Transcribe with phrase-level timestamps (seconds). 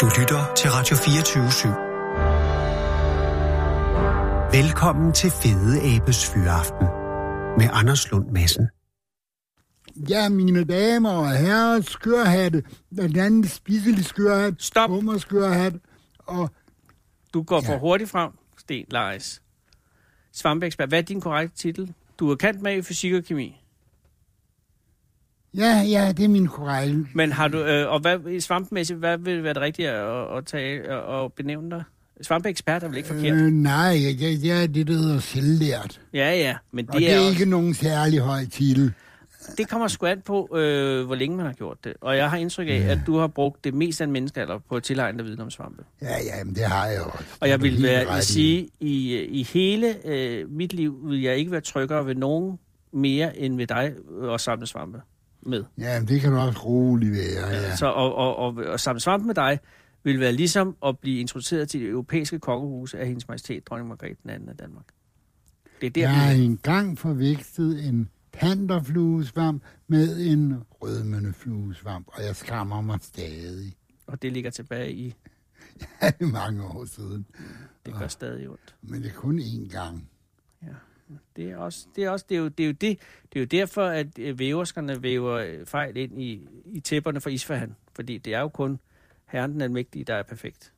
[0.00, 1.68] Du lytter til Radio 24 /7.
[4.56, 6.86] Velkommen til Fede Abes Fyraften
[7.58, 8.68] med Anders Lund Madsen.
[10.08, 12.62] Ja, mine damer og herrer, skørhatte,
[12.94, 14.90] blandt andet spiselig skørhat, Stop.
[14.90, 15.72] hummerskørhat,
[16.18, 16.50] og
[17.34, 17.78] Du går for Ja.
[17.78, 19.42] hurtigt frem, Sten Leis.
[20.32, 21.94] Svampeekspert, hvad er din korrekte titel?
[22.18, 23.59] Du er kant med i fysik og kemi.
[25.56, 27.06] Ja, ja, det er min korrekte.
[27.14, 30.92] Men har du, øh, og hvad, svampemæssigt, hvad vil være det rigtige at, at tage
[30.96, 31.82] og, og benævne dig?
[32.22, 33.36] Svampeekspert er vel ikke forkert?
[33.36, 36.00] Øh, nej, jeg, jeg, er det, der hedder selvlært.
[36.14, 38.92] Ja, ja, men Og det, det er, også, ikke nogen særlig høj titel.
[39.58, 41.92] det kommer sgu an på, øh, hvor længe man har gjort det.
[42.00, 44.76] Og jeg har indtryk af, at du har brugt det mest af en menneskealder på
[44.76, 45.82] at tilegne dig viden om svampe.
[46.02, 47.24] Ja, ja, men det har jeg også.
[47.40, 48.22] Og jeg Det vil være, i.
[48.22, 52.58] sige, i, i hele øh, mit liv vil jeg ikke være tryggere ved nogen
[52.92, 53.92] mere end ved dig
[54.22, 55.00] øh, at samle svampe
[55.42, 55.64] med.
[55.78, 57.76] Ja, det kan du også roligt være, ja.
[57.76, 59.58] Så og, og, og, og samle svampe med dig
[60.04, 64.16] vil være ligesom at blive introduceret til det europæiske kongehus af hendes majestæt, dronning Margrethe
[64.22, 64.84] den anden af Danmark.
[65.80, 72.80] Det er der, Jeg har engang forvekslet en panterfluesvamp med en rødmønnefluesvamp, og jeg skammer
[72.80, 73.74] mig stadig.
[74.06, 75.14] og det ligger tilbage i,
[76.02, 77.26] Ja, mange år siden.
[77.86, 78.74] det gør stadig ondt.
[78.82, 80.08] Men det er kun én gang.
[81.36, 82.98] Det er også, det er også, det er jo, det er jo, det,
[83.32, 87.30] det er jo derfor, at øh, væverskerne væver øh, fejl ind i, i tæpperne for
[87.30, 87.76] Isfahan.
[87.94, 88.80] Fordi det er jo kun
[89.26, 90.72] herren den almægtige, der er perfekt.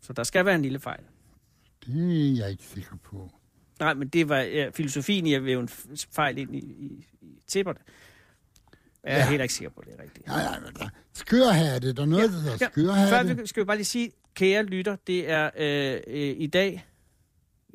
[0.00, 1.02] Så der skal være en lille fejl.
[1.86, 3.30] Det er jeg ikke sikker på.
[3.80, 5.68] Nej, men det var ja, filosofien i at væve en
[6.12, 7.78] fejl ind i, i, i tæpperne.
[9.04, 9.28] Jeg er Ja.
[9.28, 10.26] heller ikke sikker på, det er rigtigt.
[10.26, 13.36] Nej, nej, men der skørhatte, der er noget, der hedder Før skørhatte.
[13.36, 16.86] vi, skal vi bare lige sige, kære lytter, det er øh, øh, i dag,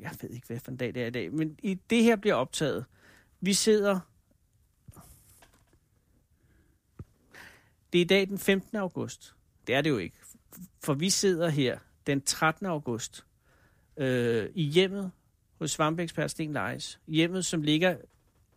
[0.00, 2.16] jeg ved ikke, hvad for en dag det er i dag, men i det her
[2.16, 2.84] bliver optaget.
[3.40, 4.00] Vi sidder,
[7.92, 8.76] det er i dag den 15.
[8.76, 9.34] august.
[9.66, 10.16] Det er det jo ikke,
[10.84, 12.66] for vi sidder her den 13.
[12.66, 13.24] august
[13.96, 15.10] øh, i hjemmet
[15.58, 17.00] hos svampeekspert Sten Leis.
[17.06, 17.96] Hjemmet, som ligger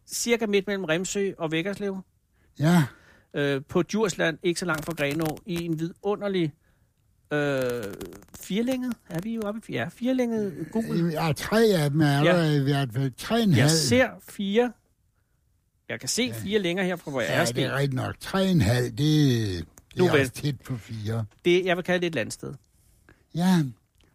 [0.05, 2.01] cirka midt mellem Remsø og Vækkerslev
[2.59, 2.83] Ja,
[3.33, 6.53] øh, på Djursland, ikke så langt fra Grenå, i en vidunderlig
[7.31, 7.83] øh,
[8.39, 8.93] firlænget.
[9.09, 11.09] Er vi jo oppe i ja, firlænget gul?
[11.11, 12.37] ja, tre af dem er Ja.
[12.37, 13.11] der i hvert fald.
[13.17, 13.61] Tre en halv.
[13.61, 14.71] Jeg ser fire.
[15.89, 17.39] Jeg kan se fire længere her fra, hvor jeg Ja, er.
[17.39, 17.63] det Sten.
[17.63, 18.15] er rigtigt nok.
[18.19, 19.65] Tre en halv, det, det
[19.97, 20.19] Nu er vel.
[20.21, 21.25] også tæt på fire.
[21.45, 22.53] Det, jeg vil kalde det et landsted.
[23.35, 23.63] Ja,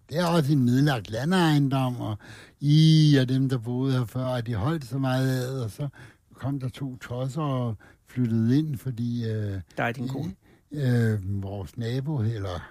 [0.08, 2.18] det er også en nedlagt landejendom, og
[2.60, 5.88] I og dem, der boede her før, de holdt så meget af, og så
[6.34, 7.76] kom der to tosser og
[8.08, 10.34] flyttede ind, fordi øh, Der er din kone.
[10.72, 12.68] øh, vores nabo, eller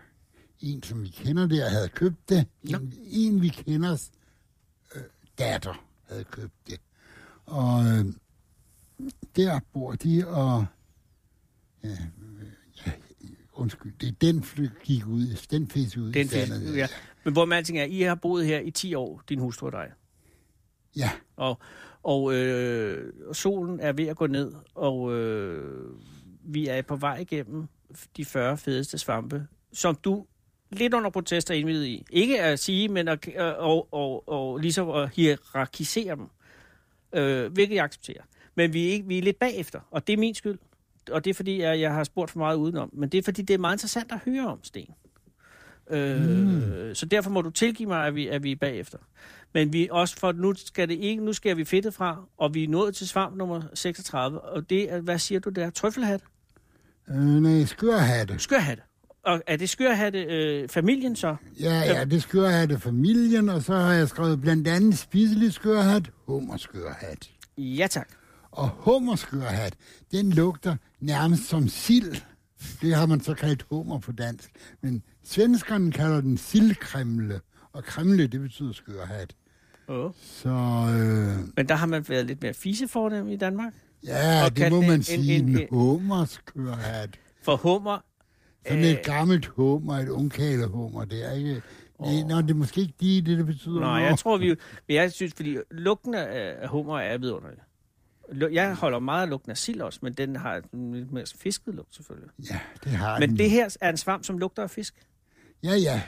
[0.61, 2.47] en, som vi kender der, havde købt det.
[2.63, 4.11] En, en vi kenders
[4.95, 5.01] øh,
[5.39, 6.79] datter havde købt det.
[7.45, 8.05] Og øh,
[9.35, 10.65] der bor de, og
[11.83, 11.97] ja, øh,
[12.85, 12.91] ja,
[13.53, 16.67] undskyld, det er den fly, gik ud, den fisk ud Den sandet.
[16.67, 16.87] fik, ja.
[17.23, 19.71] Men hvor man alting er, I har boet her i 10 år, din hustru og
[19.71, 19.91] dig.
[20.95, 21.11] ja.
[21.35, 21.59] Og,
[22.03, 25.91] og øh, solen er ved at gå ned, og øh,
[26.43, 27.67] vi er på vej igennem
[28.17, 30.25] de 40 fedeste svampe, som du
[30.71, 32.05] lidt under protest er indvidet i.
[32.09, 36.27] Ikke at sige, men at, og, og, og, og ligesom at hierarkisere dem,
[37.13, 38.21] øh, hvilket jeg accepterer.
[38.55, 40.59] Men vi er, ikke, vi er lidt bagefter, og det er min skyld.
[41.11, 42.89] Og det er fordi, jeg, jeg har spurgt for meget udenom.
[42.93, 44.93] Men det er fordi, det er meget interessant at høre om, Sten.
[45.89, 46.95] Øh, mm.
[46.95, 48.97] Så derfor må du tilgive mig, at vi, at vi er bagefter.
[49.53, 52.63] Men vi også for nu skal det ikke, nu skal vi fedtet fra, og vi
[52.63, 55.69] er nået til svamp nummer 36, og det er, hvad siger du der?
[55.69, 56.21] Trøffelhat?
[57.09, 58.39] Øh, nej, skørhatte.
[58.39, 58.83] Skørhatte.
[59.23, 61.35] Og er det skørhatte øh, familien så?
[61.59, 67.29] Ja, ja, det skørhatte familien, og så har jeg skrevet blandt andet spiselig skørhat, hummerskørhat.
[67.57, 68.09] Ja tak.
[68.51, 69.73] Og hummerskørhat,
[70.11, 72.15] den lugter nærmest som sild.
[72.81, 74.49] Det har man så kaldt hummer på dansk.
[74.81, 77.39] Men svenskerne kalder den sildkremle,
[77.73, 79.35] og kremle, det betyder skørhat.
[79.87, 80.11] Oh.
[80.21, 83.73] Så øh, Men der har man været lidt mere fisefornem i Danmark.
[84.05, 87.19] ja, Og det må man en- sige, en, en- en hummerskørhat.
[87.43, 88.05] For hummer,
[88.67, 88.89] Sådan Øh.
[88.89, 91.61] et gammelt hummer, et ungkalehummer, det er ikke...
[91.99, 92.27] Oh.
[92.27, 93.79] Nå, det er måske ikke de, det, det betyder.
[93.79, 94.47] nej, jeg tror vi,
[94.87, 97.59] men jeg synes, fordi lugten af, hummer er vidunderlig.
[98.53, 101.75] Jeg holder meget af lugten af sild også, men den har en lidt mere fisket
[101.75, 102.29] lugt selvfølgelig.
[102.51, 104.95] Ja, det har Men den det her er en svamp, som lugter af fisk.
[105.63, 106.01] Ja, ja.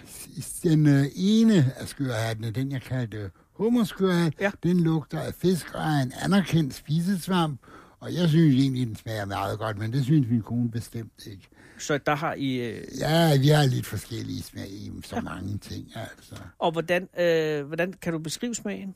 [0.64, 4.52] Den øh, ene af skørhattene, den jeg kaldte hummerskørhat, Ja.
[4.64, 7.60] den lugter af fisk og er en anerkendt spisesvamp.
[8.00, 11.48] Og jeg synes egentlig, den smager meget godt, men det synes min kone bestemt ikke.
[11.78, 12.56] Så der har I...
[12.56, 16.36] Øh, Ja, vi har lidt forskellige smag i så mange ting, altså.
[16.60, 18.96] og hvordan, øh, hvordan kan du beskrive smagen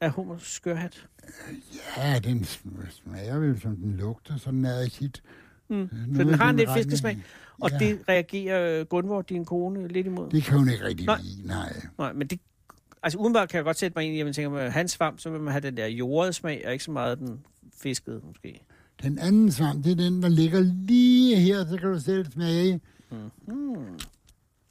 [0.00, 1.06] af hummers skørhat?
[1.96, 5.22] Ja, den sm- smager vel, som den lugter, sådan er tit.
[5.68, 5.88] Mm.
[6.16, 7.18] Så den i har en lidt fiskesmag,
[7.60, 7.78] og Ja.
[7.78, 10.30] det reagerer øh, Gunvor, din kone, lidt imod.
[10.30, 11.20] Det kan hun ikke rigtig Nej.
[11.22, 11.72] lide, nej.
[11.98, 12.40] Nej, men det...
[13.02, 15.20] Altså udenbart kan jeg godt sætte mig ind i, at man tænker, med hans svamp,
[15.20, 17.40] så vil man have den der jordede smag, og ikke så meget den
[17.82, 18.60] fiskede, måske.
[19.02, 22.80] Den anden svamp, det er den, der ligger lige her, så kan du selv smage.
[23.46, 23.98] Mm.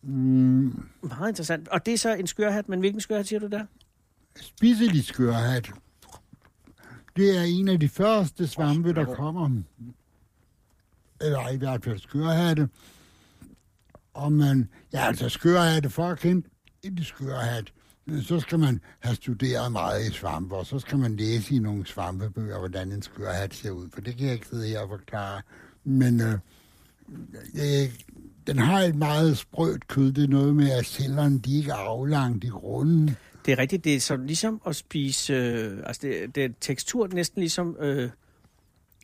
[0.04, 1.68] Mm, Meget interessant.
[1.68, 3.66] Og det er så en skørhat, men hvilken skørhat siger du der?
[4.42, 5.72] spiselig skørhat.
[7.16, 9.62] Det er en af de første svampe, der kommer.
[11.22, 12.70] Eller i hvert fald skørhatte.
[14.14, 16.48] Og man, ja altså skørhatte, for at kende
[16.84, 17.74] en skørhat,
[18.22, 21.86] så skal man have studeret meget i svampe, og så skal man læse i nogle
[21.86, 25.42] svampebøger, hvordan en skørhat ser ud, for det kan jeg ikke sidde her og forklare.
[25.84, 26.34] Men øh,
[27.56, 27.90] øh,
[28.48, 31.76] den har et meget sprødt kød, det er noget med, at cellerne de ikke er
[31.76, 33.16] aflangt, de er runde.
[33.46, 35.34] Det er rigtigt, det er som, ligesom at spise...
[35.34, 38.10] Øh, altså, det, det er tekstur næsten ligesom, øh,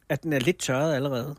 [0.09, 1.35] at den er lidt tørret allerede.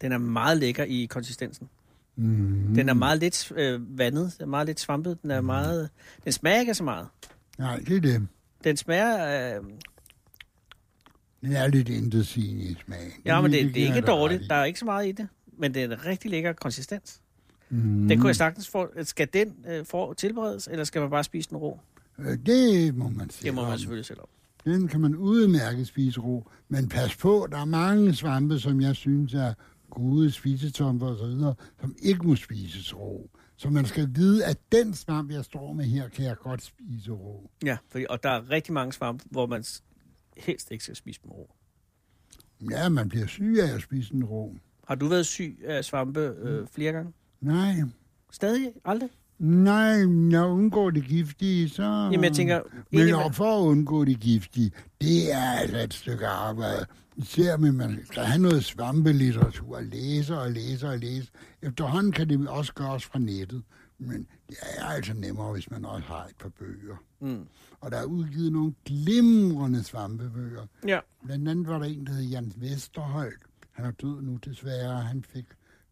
[0.00, 1.68] Den er meget lækker i konsistensen.
[2.16, 2.74] Mm.
[2.74, 5.90] Den er meget lidt øh, vandet, den er meget lidt svampet, den er meget...
[6.24, 7.08] Den smager ikke så meget.
[7.58, 8.26] Nej, det er det.
[8.64, 9.56] Den smager...
[9.58, 9.64] Øh,
[11.40, 13.12] Den er lidt intetsigende i smagen.
[13.24, 14.42] ja, men det, det er giver ikke dårligt.
[14.50, 15.28] Der er ikke så meget i det.
[15.58, 17.20] Men det er en rigtig lækker konsistens.
[17.70, 18.08] Mm.
[18.08, 18.88] Den kunne jeg sagtens få...
[19.02, 21.80] Skal den øh, for tilberedes, eller skal man bare spise den rå?
[22.18, 23.46] Øh, Det må man sige.
[23.46, 24.26] Det må man selvfølgelig selv om.
[24.64, 26.48] Den kan man udmærket spise ro.
[26.68, 29.54] Men pas på, der er mange svampe, som jeg synes er
[29.90, 33.30] gode spisetomper og så videre, som ikke må spises rå.
[33.56, 37.12] Så man skal vide, at den svamp, jeg står med her, kan jeg godt spise
[37.12, 37.50] rå.
[37.64, 39.64] Ja, fordi, og der er rigtig mange svampe, hvor man
[40.36, 41.54] helst ikke skal spise dem rå.
[42.70, 44.56] Ja, man bliver syg af at spise den rå.
[44.88, 47.12] Har du været syg af svampe øh, flere gange?
[47.40, 47.74] Nej,
[48.30, 48.72] Stadig?
[48.84, 49.10] Aldrig?
[49.38, 51.82] Nej, jeg undgår det giftige, så...
[51.82, 52.60] Jamen, jeg tænker...
[52.92, 56.86] Men og for at undgå det giftige, det er altså et stykke arbejde.
[57.16, 61.30] Især med, man skal have noget svampelitteratur, læse og læse og læse.
[61.62, 63.62] Efterhånden kan det også gøres fra nettet,
[63.98, 66.96] men det er altså nemmere, hvis man også har et par bøger.
[67.20, 67.46] Mm.
[67.80, 70.66] Og der er udgivet nogle glimrende svampebøger.
[70.86, 71.00] Ja.
[71.24, 73.42] Blandt andet var der en, der hed Jens Vesterholt.
[73.72, 75.02] Han er død nu desværre.
[75.02, 75.44] Han fik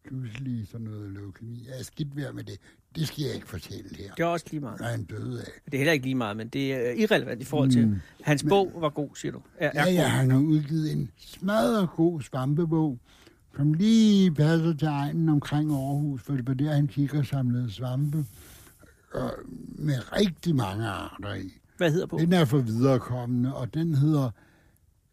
[0.07, 1.65] pludselig sådan noget leukemi.
[1.67, 2.57] Jeg er skidt ved med det.
[2.95, 4.13] Det skal jeg ikke fortælle her.
[4.13, 4.79] Det er også lige meget.
[4.79, 5.51] Hvad han døde af.
[5.65, 7.87] Det er heller ikke lige meget, men det er irrelevant i forhold til...
[7.87, 7.95] Mm.
[8.21, 9.41] Hans bog var god, siger du.
[9.57, 12.99] Er, er Ja, ja, han har udgivet en smadret god svampebog,
[13.55, 17.71] som lige passer til egnen omkring Aarhus, for det var der, han kigger og samlede
[17.71, 18.25] svampe
[19.13, 19.31] og
[19.75, 21.51] med rigtig mange arter i.
[21.77, 22.25] Hvad hedder bogen?
[22.25, 24.31] Den er for viderekommende, og den hedder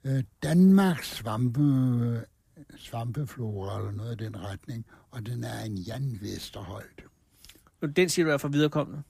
[0.05, 1.63] øh, Danmarks svampe,
[2.77, 7.05] svampeflora, eller noget i den retning, og den er en Jan Vesterholt.
[7.87, 9.03] Den siger du er for viderekommende.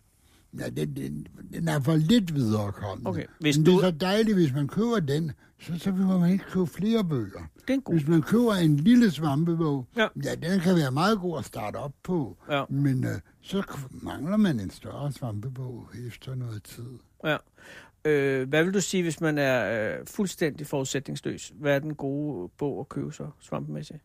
[0.59, 3.09] Ja, den, den, den er for lidt viderekommende.
[3.11, 6.07] Okay, hvis Men det du- er så dejligt, hvis man køber den, så, så vil
[6.07, 7.41] man ikke købe flere bøger.
[7.61, 7.95] Det er en god.
[7.95, 10.07] Hvis man køber en lille svampebog, Ja.
[10.25, 12.65] ja, den kan være meget god at starte op på, Ja.
[12.69, 13.11] men øh,
[13.41, 16.85] så mangler man en større svampebog efter noget tid.
[17.25, 17.37] Ja.
[18.05, 21.53] Øh, hvad vil du sige, hvis man er øh, fuldstændig forudsætningsløs?
[21.57, 24.01] Hvad er den gode bog at købe så svampemæssigt?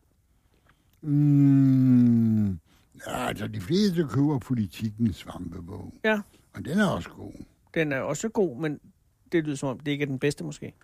[1.02, 2.58] Mm,
[3.06, 6.20] ja, altså, de fleste køber politikens svampebog, Ja,
[6.54, 7.32] og den er også god.
[7.74, 8.80] den er også god, men
[9.32, 10.74] det lyder som om, det ikke er den bedste måske.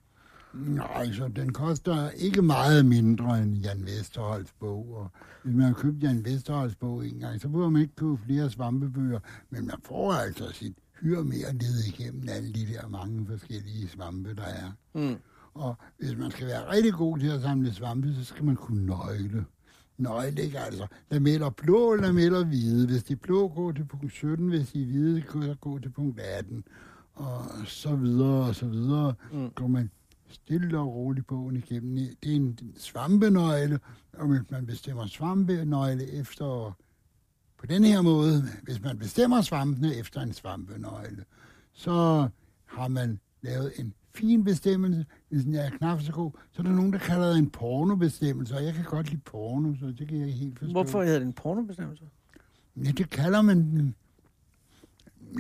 [0.55, 4.95] Nej, så den koster ikke meget mindre end Jan Vesterholds bog.
[4.97, 5.09] Og
[5.43, 8.51] hvis man har købt Jan Vesterholds bog en gang, så behøver man ikke købe flere
[8.51, 9.19] svampebøger.
[9.51, 14.35] Men man får altså sit hyre mere ned igennem alle de der mange forskellige svampe,
[14.35, 14.73] der er.
[14.95, 15.17] Mm.
[15.55, 18.87] Og hvis man skal være rigtig god til at samle svampe, så skal man kunne
[18.87, 19.45] nøgle.
[19.99, 20.87] Nøgle, ikke altså.
[21.11, 22.87] Lameller blå, lameller hvide.
[22.87, 24.49] Hvis de blå, gå til punkt 17.
[24.49, 26.65] Hvis de hvide, så gå til punkt 18.
[27.15, 29.15] Og så videre, og så videre.
[29.33, 29.51] Mm.
[29.51, 29.91] Går man
[30.29, 31.97] stille og roligt bogen igennem.
[32.23, 33.81] Det er en svampenøgle,
[34.13, 36.77] og hvis man bestemmer svampenøgle efter
[37.59, 41.25] på den her måde, hvis man bestemmer svampene efter en svampenøgle,
[41.73, 42.29] så
[42.65, 45.07] har man lavet en fin bestemmelse.
[45.29, 48.55] Hvis den er knap så god, så er der nogen, der kalder det en pornobestemmelse,
[48.55, 50.73] og jeg kan godt lide porno, så det kan jeg helt forstå.
[50.73, 52.05] Hvorfor hedder det en pornobestemmelse?
[52.85, 53.95] Ja, det kalder man den.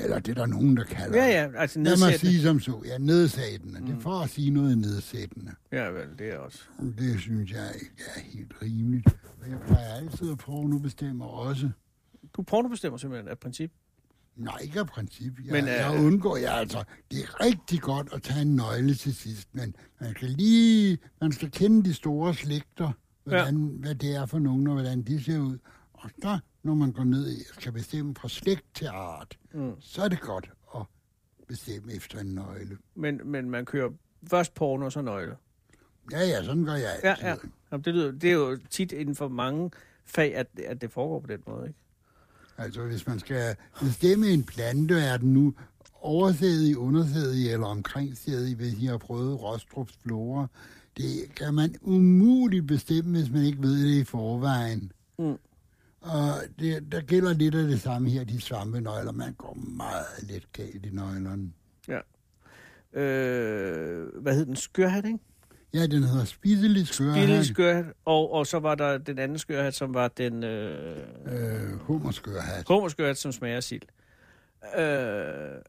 [0.03, 2.33] Eller det er der nogen, der kalder Ja, ja, altså Lad mig nedsættende.
[2.33, 2.83] sige som så.
[2.87, 3.81] Ja, nedsættende.
[3.81, 3.87] Mm.
[3.87, 5.53] Det er for at sige noget nedsættende.
[5.73, 6.59] Ja, vel, det er også.
[6.99, 7.67] Det synes jeg
[8.17, 9.07] er helt rimeligt.
[9.43, 11.71] Og jeg plejer altid at pornobestemme også.
[12.37, 13.73] Du pornobestemmer simpelthen af princip.
[14.37, 15.33] Nej, ikke af princip.
[15.45, 18.95] Jeg, Men, øh, jeg undgår, jeg altså, det er rigtig godt at tage en nøgle
[18.95, 22.93] til sidst, men man skal lige, man skal kende de store slægter,
[23.25, 23.79] hvordan, ja.
[23.81, 25.59] hvad det er for nogen, og hvordan de ser ud.
[25.93, 29.73] Og så, når man går ned i, skal bestemme fra slægt til art, Mm.
[29.81, 30.83] så er det godt at
[31.49, 32.79] bestemme efter en nøgle.
[32.95, 33.91] Men, men man kører
[34.31, 35.37] først porno og så nøgle.
[36.13, 37.37] Ja, ja, sådan gør jeg Ja, ja.
[37.73, 39.71] Jamen, det, lyder, det er jo tit inden for mange
[40.05, 41.79] fag, at, at det foregår på den måde, ikke?
[42.59, 45.55] Altså, hvis man skal bestemme en plante, er den nu
[46.01, 50.47] oversædig, undersædig eller omkringsædig, hvis I har prøvet Rostrups flora.
[50.97, 54.93] Det kan man umuligt bestemme, hvis man ikke ved det i forvejen.
[55.19, 55.37] Mm.
[56.01, 59.13] Og det, der gælder lidt af det samme her, de svampenøgler.
[59.13, 61.53] Man går meget let galt i nøglerne.
[61.89, 62.01] Ja.
[63.01, 64.57] Øh, hvad hed den?
[64.57, 65.19] Skørhat, ikke?
[65.75, 67.15] Ja, den hedder spiselig skørhat.
[67.15, 71.79] Billig skørhat, og, og så var der den anden skørhat, som var den øh, Øh,
[71.81, 72.65] hummerskørhat.
[72.69, 73.83] hummerskørhat, som smager sild.
[74.79, 74.83] Øh,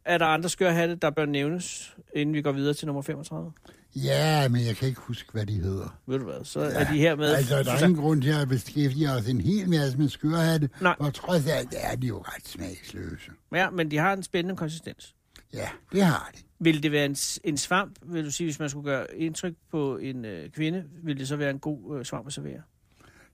[0.05, 3.51] er der andre skørhatte, der bør nævnes, inden vi går videre til nummer 35?
[3.95, 5.99] Ja, men jeg kan ikke huske, hvad de hedder.
[6.07, 6.69] Ved du hvad, så ja.
[6.69, 7.33] er de her med.
[7.33, 10.95] Altså, der er ingen grund til at beskæftige os en hel masse med skørhatte, Nej.
[10.99, 13.31] og trods alt er de jo ret smagsløse.
[13.55, 15.15] Ja, men de har en spændende konsistens.
[15.55, 16.39] Ja, det har de.
[16.59, 19.97] Vil det være en, en svamp, vil du sige, hvis man skulle gøre indtryk på
[19.97, 22.61] en øh, kvinde, vil det så være en god øh, svamp at servere?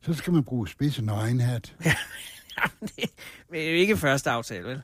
[0.01, 1.75] Så skal man bruge spids og nøgenhat.
[2.58, 2.90] Jamen,
[3.51, 4.82] det er jo ikke første aftale, vel?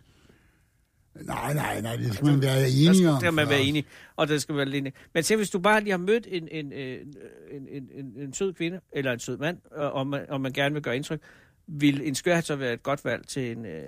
[1.22, 3.14] Nej, nej, nej, det skal man være skal, om.
[3.14, 4.94] der skal man være enig, og der skal være enig.
[5.14, 7.02] Men se, hvis du bare lige har mødt en, en, øh,
[7.52, 10.54] en, en, en, en sød kvinde, eller en sød mand, og, og, man, og man
[10.54, 11.22] gerne vil gøre indtryk,
[11.68, 13.84] vil en skørhat så være et godt valg til en, øh,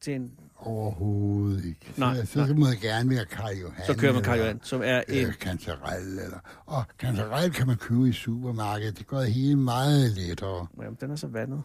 [0.00, 1.92] til en Overhovedet ikke.
[1.96, 2.48] Nej, så, nej.
[2.48, 3.86] så må det gerne være Karl Johan.
[3.86, 5.26] så kører man Karl Johan, som er en...
[5.26, 6.38] Øh, kantarel, eller...
[6.66, 8.98] Og kantarel kan man købe i supermarkedet.
[8.98, 10.66] Det gør det hele meget lettere.
[10.82, 11.62] Jamen, den er så vandet.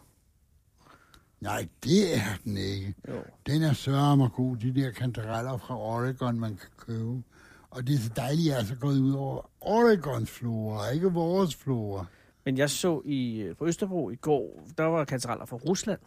[1.42, 2.96] Nej, det er den ikke.
[3.08, 3.14] Jo.
[3.46, 7.24] Den er sørme god, de der kantareller fra Oregon, man kan købe.
[7.70, 11.12] Og det er så dejligt, at jeg er så gået ud over Oregons flora, ikke
[11.12, 12.06] vores flora.
[12.46, 16.00] Men jeg så i, øh, på Østerbro i går, der var kantareller fra Rusland.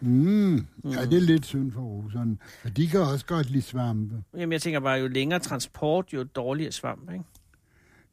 [0.00, 0.56] Mm.
[0.56, 2.36] Ja, det er lidt synd for russerne.
[2.64, 4.22] Og de kan også godt lide svampe.
[4.34, 7.24] Jamen, jeg tænker bare, jo længere transport, jo dårligere svamp, ikke?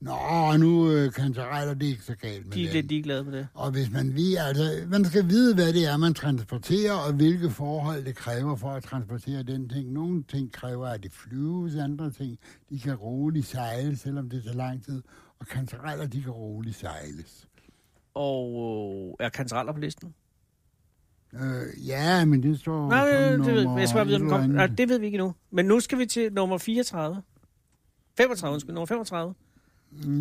[0.01, 3.33] Nå, nu øh, kantareller, det er ikke så galt med De er lidt ligeglade med
[3.33, 3.48] det.
[3.53, 7.50] Og hvis man vil, altså, man skal vide, hvad det er, man transporterer, og hvilke
[7.50, 9.91] forhold det kræver for at transportere den ting.
[9.91, 12.38] Nogle ting kræver, at det flyves, andre ting,
[12.69, 15.01] de kan roligt sejles, selvom det tager lang tid.
[15.41, 17.48] Og kantareller, de kan roligt sejles.
[18.13, 20.13] Og øh, er kantareller på listen?
[21.33, 24.50] Øh, ja, men det står Nej, det, det ved, jeg skal vide, om kom.
[24.50, 25.36] Nej, det ved vi ikke endnu.
[25.51, 27.21] Men nu skal vi til nummer 34.
[28.17, 29.33] 35, undskyld, nummer 35.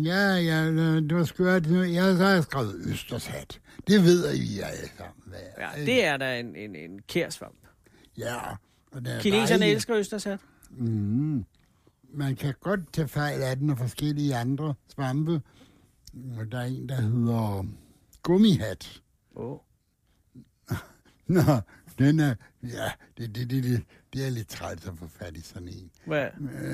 [0.05, 1.67] Ja, ja, øh, det var skørt.
[1.67, 3.59] Jeg så har jeg skrevet Østershat.
[3.87, 5.69] Det ved I alle sammen, hvad er.
[5.77, 7.55] Ja, det er da en, en, en kærsvamp.
[8.17, 8.35] Ja,
[8.91, 9.75] og er Kineserne dejlig.
[9.75, 10.39] elsker Østersat.
[10.71, 11.45] Mm.
[12.13, 15.41] Man kan godt tage fejl af den og forskellige andre svampe.
[16.37, 17.65] Og der er en, der hedder
[18.23, 19.01] gummihat.
[19.35, 19.57] Oh.
[21.27, 21.41] Nå,
[21.99, 25.41] den er, ja, det, det, det, det, det er lidt træt at få fat i
[25.41, 25.91] sådan en.
[26.05, 26.27] Hvad?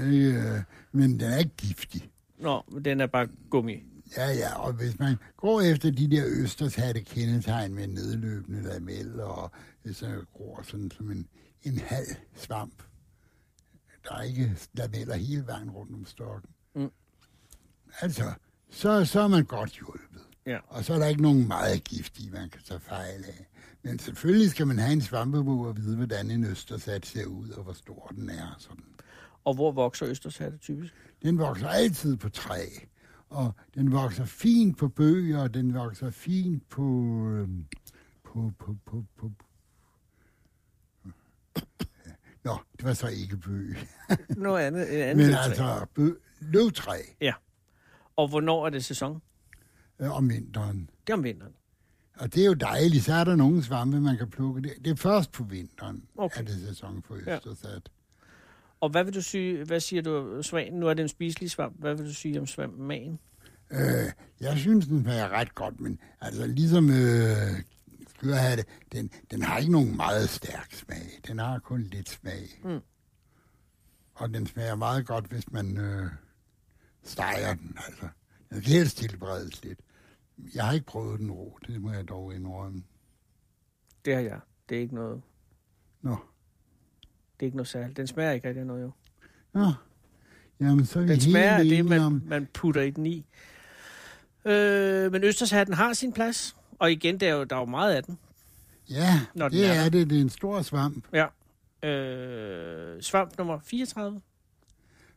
[0.03, 2.12] Øh, men den er ikke giftig.
[2.39, 3.84] Nå, den er bare gummi.
[4.17, 9.51] Ja, ja, og hvis man går efter de der østershatte kendetegn med nedløbende lamel, og
[9.91, 11.27] så gror sådan som en,
[11.63, 12.84] en halv svamp,
[14.10, 16.50] der er ikke lameller hele vejen rundt om stokken.
[16.76, 16.92] Mm.
[18.02, 18.34] Altså,
[18.70, 20.22] så, så er man godt hjulpet.
[20.46, 20.58] Ja.
[20.68, 23.48] Og så er der ikke nogen meget giftige, man kan tage fejl af.
[23.84, 27.64] Men selvfølgelig skal man have en svampebog og vide, hvordan en østersat ser ud, og
[27.64, 28.54] hvor stor den er.
[28.56, 28.84] og Sådan.
[29.44, 30.94] Og hvor vokser Østersatte typisk?
[31.24, 32.66] Den vokser altid på træ,
[33.30, 36.84] og den vokser fint på bøger, og den vokser fint på...
[37.30, 37.68] øhm,
[38.24, 39.32] på, på, på, på
[42.48, 43.77] Nå, det var så ikke bøg.
[44.38, 44.94] Noget andet.
[44.96, 45.44] En anden Men løvtræ.
[45.50, 46.12] altså bø,
[46.42, 47.34] løvtræ Ja.
[48.16, 49.22] Og hvornår er det sæson?
[50.00, 50.89] øh, om vinteren.
[51.08, 51.54] Det er om vinteren.
[52.20, 54.62] Og det er jo dejligt, så er der nogle svampe, man kan plukke.
[54.62, 56.39] Det, det er først på vinteren, Okay.
[56.42, 57.36] at det er sæson for Ja.
[57.36, 57.89] Østersat.
[58.82, 60.80] Og hvad vil du sige, hvad siger du, svanen?
[60.80, 61.75] Nu er det en spiselig svamp.
[61.80, 63.20] Hvad vil du sige om svampen?
[63.72, 63.80] Øh,
[64.42, 67.62] jeg synes, den smager ret godt, men altså ligesom øh,
[68.17, 71.19] skørhatte, den, den har ikke nogen meget stærk smag.
[71.27, 72.62] Den har kun lidt smag.
[72.63, 72.79] Mm.
[74.13, 76.12] Og den smager meget godt, hvis man øh,
[77.03, 77.77] steger den.
[77.88, 78.07] Altså,
[78.50, 79.79] den skal helst tilberedes lidt.
[80.55, 82.83] Jeg har ikke prøvet den rå, det må jeg dog indrømme.
[84.05, 84.39] Det har jeg.
[84.69, 85.21] Det er ikke noget,
[86.01, 86.12] Nå,
[87.39, 87.97] det er ikke noget særligt.
[87.97, 88.91] Den smager ikke rigtig noget, jo.
[89.53, 89.74] Nå.
[90.59, 92.21] Jamen, så er vi Den smager af det, man, om...
[92.25, 93.25] man putter i den i.
[94.45, 96.57] Øh, men Østershatten har sin plads.
[96.79, 98.19] Og igen, der er jo, der er jo meget af den.
[98.89, 99.89] Ja, Når den det er er der.
[99.89, 100.10] det.
[100.10, 101.05] Det er en stor svamp.
[101.13, 101.25] Ja.
[101.89, 104.22] Øh, svamp nummer 34.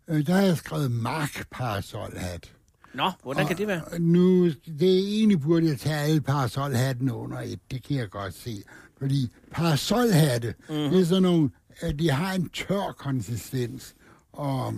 [0.08, 2.52] Øh, der har jeg skrevet markparasolhat.
[2.94, 3.84] Nå, hvordan kan det være?
[3.84, 8.10] Og Nu, det er egentlig burde jeg tage alle parasolhattene under et, det kan jeg
[8.10, 8.62] godt se.
[8.98, 10.76] Fordi parasolhatte, Mhm.
[10.76, 10.90] mm-hmm.
[10.90, 11.50] det er sådan nogle,
[11.80, 13.94] at de har en tør konsistens,
[14.32, 14.74] og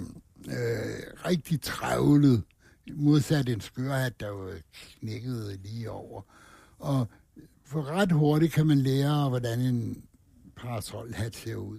[0.49, 0.53] øh,
[1.27, 2.43] rigtig travlet.
[2.97, 4.51] modsat en skørhat, der jo
[5.01, 6.23] knækkede lige over.
[6.83, 7.09] Og
[7.65, 10.03] for ret hurtigt kan man lære, hvordan en
[10.57, 11.79] parasolhat ser ud.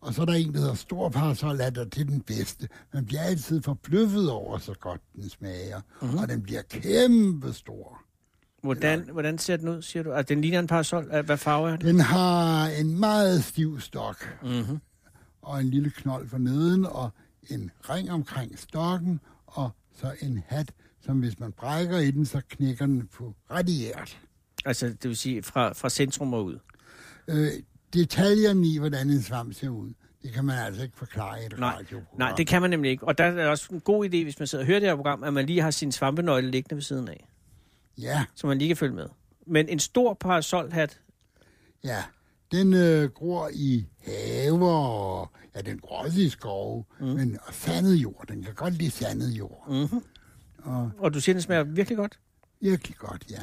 [0.00, 2.68] Og så er der en, der hedder stor parasolhat, og det er den bedste.
[2.94, 5.80] Man bliver altid forbløffet over, så godt den smager.
[6.02, 6.18] Mm-hmm.
[6.18, 8.02] Og den bliver kæmpe stor.
[8.62, 10.12] Hvordan, hvordan ser den ud, siger du?
[10.12, 11.22] Altså, den ligner en parasol.
[11.22, 11.86] Hvad farve er den?
[11.86, 14.78] Den har en meget stiv stok, Mm-hmm.
[15.42, 17.10] og en lille knold for neden, og
[17.50, 22.40] en ring omkring stokken, og så en hat, som hvis man brækker i den, så
[22.48, 24.20] knækker den på radiert.
[24.64, 26.58] Altså, det vil sige fra, fra centrum og ud.
[27.28, 27.48] Øh,
[27.94, 31.58] detaljerne i, hvordan en svamp ser ud, det kan man altså ikke forklare i et
[31.58, 32.18] Nej, radioprogram.
[32.18, 33.04] Nej, det kan man nemlig ikke.
[33.04, 35.24] Og der er også en god idé, hvis man sidder og hører det her program,
[35.24, 37.26] at man lige har sin svampenøgle liggende ved siden af,
[37.98, 39.06] Ja, så man lige kan følge med.
[39.46, 41.00] Men en stor parasolhat,
[41.84, 42.02] ja.
[42.52, 47.06] Den øh, gror i haver, og ja, den gror også i skove, mm.
[47.06, 48.24] men og sandet jord.
[48.28, 49.64] Den kan godt lide sandet jord.
[49.68, 50.02] mm-hmm.
[50.62, 52.18] Og og du siger, den smager virkelig godt.
[52.60, 53.42] virkelig godt, ja.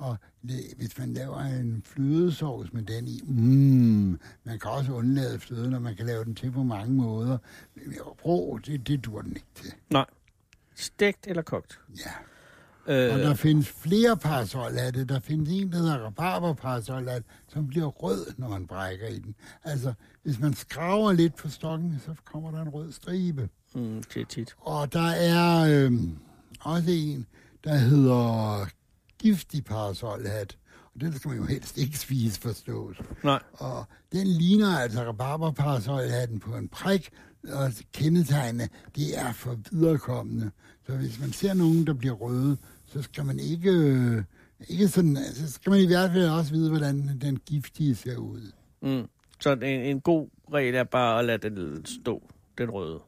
[0.00, 0.16] Og
[0.48, 5.74] det, hvis man laver en flødesovs med den i, mm, man kan også undlade fløden,
[5.74, 7.38] og man kan lave den til på mange måder.
[7.74, 9.72] Men rå, det, det dur den ikke til.
[9.90, 10.06] Nej.
[10.74, 11.80] Stegt eller kogt.
[11.98, 12.10] Ja.
[12.86, 15.04] Og Øh, der findes flere parasollatte.
[15.04, 19.34] Der findes en, der hedder rabarberparasollat, som bliver rød, når man brækker i den.
[19.64, 19.92] Altså,
[20.22, 23.48] hvis man skraver lidt på stokken, så kommer der en rød stribe.
[23.74, 24.54] mm, det er tit.
[24.58, 25.92] Og der er øh,
[26.60, 27.26] også en,
[27.64, 28.66] der hedder
[29.20, 30.56] giftig parasolhat.
[30.94, 32.96] Og den skal man jo helst ikke spise, forstås.
[33.24, 33.42] Nej.
[33.52, 37.10] Og den ligner altså rabarberparasolhatten på en prik,
[37.52, 40.50] og kendetegnene, det er for viderekommende.
[40.86, 44.22] Så hvis man ser nogen, der bliver røde, så skal man ikke, øh,
[44.68, 48.52] ikke sådan, så skal man i hvert fald også vide, hvordan den giftige ser ud.
[48.82, 49.08] Mm.
[49.40, 52.22] Så en, en god regel er bare at lade den stå,
[52.58, 52.98] den røde.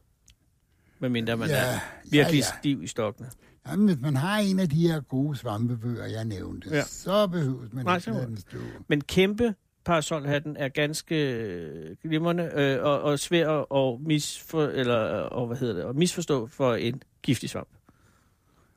[0.99, 2.59] Medmindre man Ja, er ja, virkelig ja.
[2.59, 3.31] stiv i stokkene.
[3.69, 6.83] Jamen, hvis man har en af de her gode svampebøger, jeg nævnte, Ja.
[6.85, 8.59] så behøver man Nej, ikke lade den stå.
[8.89, 9.55] Men kæmpe
[9.85, 15.75] parasolhatten er ganske øh, glimrende øh, og, og svær at misfor, eller, og, hvad hedder
[15.75, 17.69] det, at misforstå for en giftig svamp.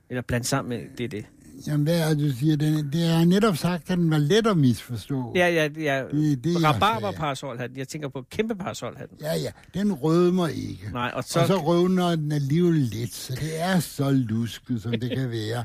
[0.10, 1.26] Eller blandt sammen med det det.
[1.68, 2.56] Jamen, hvad er det, du siger?
[2.58, 5.34] Den, det har netop sagt, at den var let at misforstå.
[5.36, 6.04] Ja, ja, ja.
[6.12, 7.18] Det er det, jeg Rabarber sagde.
[7.18, 7.78] parasolhatten.
[7.80, 9.18] Jeg tænker på kæmpe parasolhatten.
[9.22, 10.90] Ja, ja, den rødmer ikke.
[10.94, 11.40] Nej, og Så...
[11.40, 15.64] Og så røvner den alligevel lidt, så det er så lusket, som det kan være.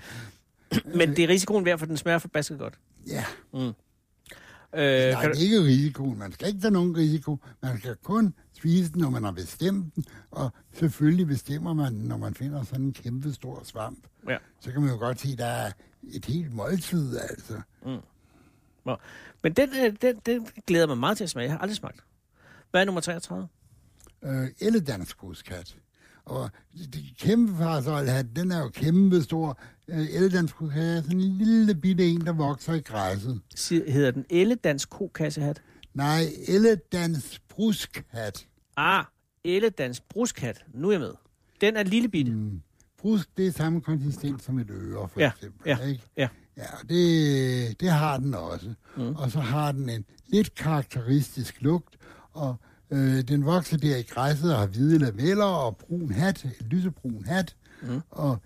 [0.99, 2.75] men det er risikoen værd, for den smager forbasket godt.
[3.07, 3.25] Ja,
[4.75, 6.19] Øh, nej, kan det er ikke risikoen.
[6.19, 7.39] Man skal ikke tage nogen risiko.
[7.63, 10.05] Man skal kun spise den, når man har bestemt den.
[10.31, 14.07] Og selvfølgelig bestemmer man den, når man finder sådan en kæmpe stor svamp.
[14.29, 14.37] Ja.
[14.61, 15.73] Så kan man jo godt se, at der er
[16.13, 17.61] et helt måltid, altså.
[19.43, 21.45] men den, øh, den, den glæder mig meget til at smage.
[21.45, 22.05] Jeg har aldrig smagt.
[22.71, 23.49] Hvad er nummer 33?
[24.25, 25.77] øh, elledanskuskat.
[26.25, 29.59] Og det kæmpe parasolhat, den er jo kæmpe stor.
[29.89, 33.41] Øh, elledanskuskat er sådan en lille bitte en, der vokser i græsset.
[33.69, 35.63] Hedder den Elledans kokassehat?
[35.95, 38.47] Nej, elledans bruskat.
[38.81, 39.05] Ah,
[39.45, 40.65] Elledans bruskat.
[40.75, 41.13] Nu er jeg med.
[41.61, 42.33] Den er lille bitte.
[42.33, 42.61] Mm.
[42.99, 45.69] Brusk, det er samme konsistens som et øre, for Ja, eksempel.
[45.69, 46.03] ja, ikke?
[46.17, 46.29] ja.
[46.57, 48.75] Ja, det, det har den også.
[48.97, 49.15] Mm.
[49.15, 51.97] Og så har den en lidt karakteristisk lugt,
[52.33, 52.57] og
[52.91, 57.57] øh, den vokser der i græsset og har hvide lameller og brun hat, lysebrun hat,
[57.83, 58.01] mm.
[58.11, 58.39] og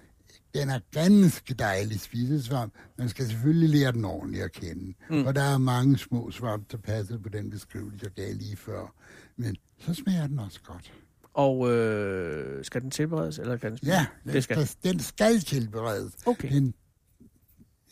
[0.54, 2.74] den er ganske dejlig spisesvamp.
[2.98, 4.94] Man skal selvfølgelig lære den ordentligt at kende.
[5.10, 5.26] Mm.
[5.26, 8.94] Og der er mange små svamp, der passer på den beskrivelse, jeg gav lige før.
[9.36, 10.92] Men så smager den også godt.
[11.34, 13.94] Og øh, skal den tilberedes, eller kan den spises?
[13.94, 14.66] Ja, det den skal.
[14.66, 16.12] skal, den skal tilberedes.
[16.26, 16.52] Okay.
[16.52, 16.74] Den,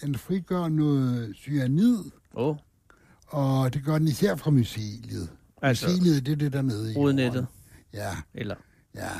[0.01, 1.99] den frigør noget cyanid,
[2.35, 2.57] oh,
[3.27, 5.31] og det gør den især fra myceliet.
[5.63, 7.47] Altså, myceliet, det er det der nede i rodnettet.
[7.93, 8.57] Ja, eller...
[8.95, 9.11] ja.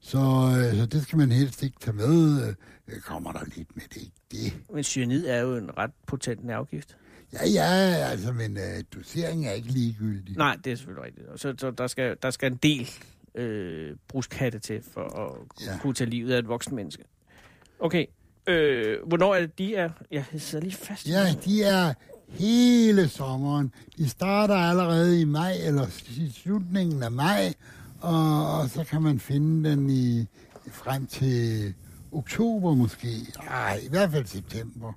[0.00, 2.48] Så, øh, så det skal man helst ikke tage med.
[2.88, 4.56] Øh, kommer der lidt med det, ikke det?
[4.74, 6.96] Men cyanid er jo en ret potent nervegift.
[7.32, 7.64] Ja, ja,
[8.10, 10.36] altså, men øh, doseringen er ikke ligegyldig.
[10.36, 11.26] Nej, det er selvfølgelig rigtigt.
[11.26, 12.88] Og Så, så der, skal, der skal en del
[13.34, 15.72] øh, bruskatte til for at Ja.
[15.72, 15.78] ja.
[15.78, 17.02] kunne tage livet af et voksen menneske.
[17.80, 18.06] Okay.
[18.46, 19.90] Øh, hvornår er det, de er?
[20.10, 21.08] Jeg sidder lige fast.
[21.08, 21.94] Ja, de er
[22.28, 23.72] hele sommeren.
[23.96, 27.54] De starter allerede i maj, eller i slutningen af maj,
[28.00, 30.26] og, og så kan man finde den i
[30.70, 31.74] frem til
[32.12, 33.08] oktober måske.
[33.50, 34.92] Ej, i hvert fald september.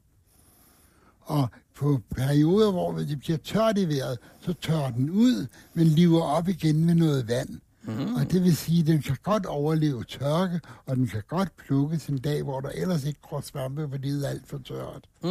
[1.26, 6.22] Og på perioder, hvor det bliver tørt i vejret, så tørrer den ud, men lever
[6.22, 7.60] op igen med noget vand.
[7.84, 8.16] Mm.
[8.16, 12.08] Og det vil sige, at den kan godt overleve tørke, og den kan godt plukkes
[12.08, 15.08] en dag, hvor der ellers ikke gror svampe, fordi det er alt for tørt.
[15.24, 15.30] Mm.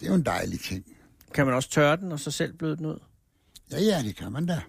[0.00, 0.84] Det er jo en dejlig ting.
[1.34, 2.98] Kan man også tørre den, og så selv bløde den ud?
[3.70, 4.60] Ja, ja, det kan man da.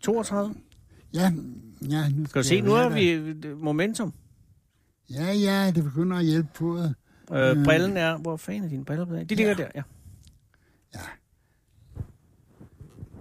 [0.00, 0.54] 32?
[1.14, 1.32] Ja,
[1.90, 4.12] ja nu Skal du se, nu har vi momentum.
[5.10, 6.94] Ja, ja, det begynder at hjælpe på det.
[7.32, 7.64] Øh, Mm.
[7.64, 8.16] brillen er...
[8.18, 9.04] Hvor fanden er dine briller?
[9.04, 9.62] De ligger Ja.
[9.62, 9.82] der, ja.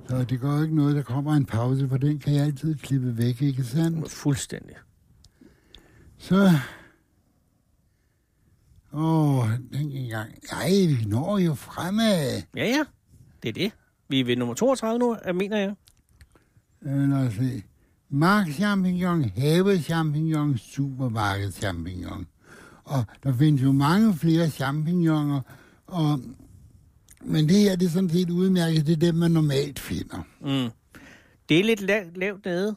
[0.09, 3.17] Så det gør ikke noget, der kommer en pause, for den kan jeg altid klippe
[3.17, 4.11] væk, ikke sandt?
[4.11, 4.75] Fuldstændig.
[6.17, 6.51] Så...
[8.93, 10.33] Åh, den gang.
[10.51, 12.41] Ej, vi når jo fremad.
[12.55, 12.83] Ja, ja.
[13.43, 13.71] Det er det.
[14.09, 15.75] Vi er ved nummer 32 nu, mener jeg.
[16.81, 17.63] Øh, lad os se.
[18.09, 22.27] Markchampignon, havechampignon, supermarkedschampignon.
[22.85, 25.41] Og der findes jo mange flere champignoner,
[25.87, 26.19] og,
[27.21, 30.27] men det her det er sådan set udmærket, det er dem, man normalt finder.
[30.41, 30.69] Mm.
[31.49, 32.75] Det er lidt lavt, lavt nede.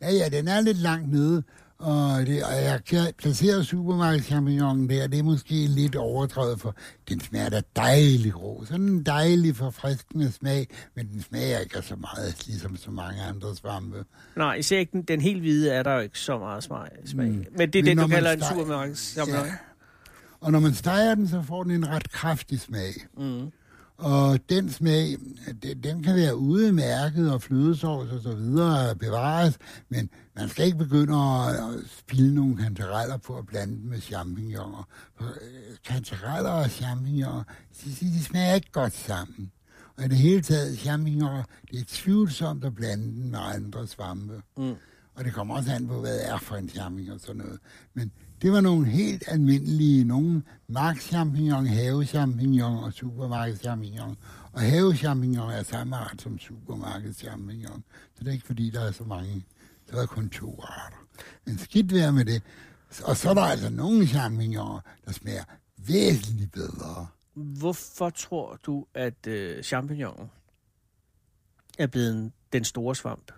[0.00, 1.42] Ja, ja, den er lidt langt nede,
[1.82, 6.74] og, det, og jeg kan placere supermarkedschampignonen der, det er måske lidt overdrevet, for
[7.08, 8.64] den smager da dejlig rå.
[8.64, 13.56] Sådan en dejlig, forfriskende smag, men den smager ikke så meget, ligesom så mange andre
[13.56, 14.04] svampe.
[14.36, 16.88] Nej, især ikke den, den helt hvide er der jo ikke så meget smag.
[17.14, 17.20] Mm.
[17.20, 19.14] Men det er Men det, når du kalder en steg- supermarkeds.
[19.16, 19.22] Ja.
[19.36, 19.42] Ja.
[20.40, 22.92] Og når man steger den, så får den en ret kraftig smag.
[23.18, 23.50] Mm.
[24.02, 25.16] Og den smag,
[25.62, 30.78] den, den kan være udmærket, og flødesovs og så videre bevares, men man skal ikke
[30.78, 34.88] begynde at, at spille nogle kantereller på at blande dem med champignoner.
[35.20, 35.26] Øh,
[35.84, 37.42] kantereller og champignoner,
[37.84, 39.52] de, de, de smager ikke godt sammen.
[39.96, 44.42] Og i det hele taget, champignoner, det er tvivlsomt at blande dem med andre svampe.
[44.56, 44.74] Mm.
[45.14, 47.58] Og det kommer også an på, hvad det er for en champignon og sådan noget.
[47.94, 48.12] Men
[48.42, 54.16] det var nogle helt almindelige, nogle markchampignon, havechampignon og supermarkedschampignon.
[54.52, 57.84] Og havechampignon er samme art som supermarkedschampignon.
[58.14, 59.44] Så det er ikke fordi, der er så mange.
[59.90, 61.06] Der er kun to arter.
[61.46, 62.42] Men skidt være med det.
[63.04, 65.44] Og så er der altså nogle champignoner, der smager
[65.86, 67.06] væsentligt bedre.
[67.34, 70.30] Hvorfor tror du, at øh, champignonen
[71.78, 73.32] er blevet en- den store svamp?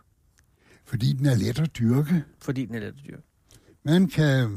[0.85, 2.25] Fordi den er let at dyrke.
[2.38, 3.23] Fordi den er let at dyrke.
[3.85, 4.49] Man kan,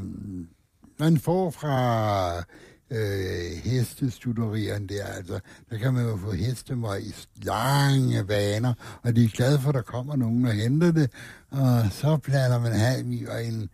[0.98, 2.44] man får fra
[2.90, 9.24] øh, hestestuderieren der, altså, der kan man jo få hestemøg i lange vaner, og de
[9.24, 11.10] er glade for, at der kommer nogen og henter det,
[11.50, 13.70] og så blander man halm i, og en,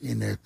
[0.00, 0.36] en øh,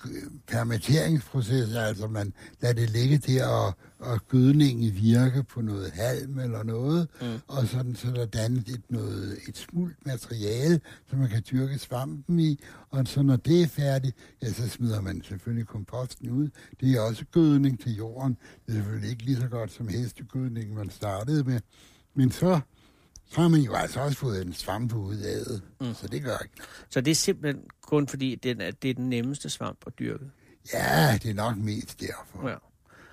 [0.47, 6.63] permitteringsproces, altså man lader det ligge der, og, og gødningen virke på noget halm eller
[6.63, 7.27] noget, Mm.
[7.47, 12.39] og sådan, så der dannes et, noget, et smult materiale, som man kan dyrke svampen
[12.39, 16.49] i, og så når det er færdigt, ja, så smider man selvfølgelig komposten ud.
[16.79, 18.37] Det er også gødning til jorden.
[18.65, 21.59] Det er selvfølgelig ikke lige så godt som hestegødning, man startede med.
[22.15, 22.59] Men så,
[23.25, 25.93] så har man jo altså også fået en svampe ud af det, Mm.
[25.93, 26.55] så det gør ikke.
[26.89, 30.25] Så det er simpelthen kun fordi, den er, det er den nemmeste svamp at dyrke.
[30.73, 32.49] Ja, det er nok mest derfor.
[32.49, 32.55] Ja.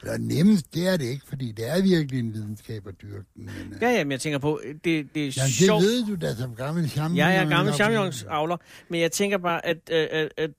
[0.02, 3.44] Eller nemmest, det er det ikke, fordi det er virkelig en videnskab at dyrke den.
[3.46, 5.82] Men, øh, Ja, ja, men jeg tænker på, det, det er ja, det sjovt.
[5.82, 7.16] ved du da som gammel champignon.
[7.16, 8.56] Jeg er gammel champignonsavler,
[8.88, 10.50] men jeg tænker bare, at, øh, at, at,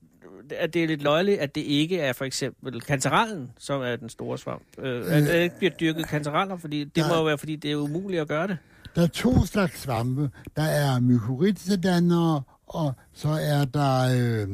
[0.58, 4.10] at det er lidt løjeligt, at det ikke er for eksempel kantarellen, som er den
[4.10, 4.64] store svamp.
[4.80, 7.08] Øh, at der ikke bliver dyrket kantareller, fordi det Nej.
[7.10, 8.58] må jo være, fordi det er umuligt at gøre det.
[8.96, 10.30] Der er to slags svampe.
[10.56, 14.02] Der er mykorrhizadannere, og så er der...
[14.18, 14.48] Øh,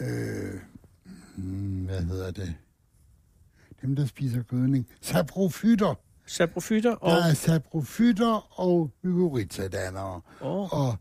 [0.00, 0.54] øh,
[1.36, 2.54] hmm, hvad hedder det?
[3.82, 4.86] Dem, der spiser gødning.
[5.00, 5.94] Saprofytter.
[6.26, 7.10] Saprofytter og...
[7.10, 10.20] Der er saprofytter og mykorrhizadannere.
[10.40, 10.96] Oh, Og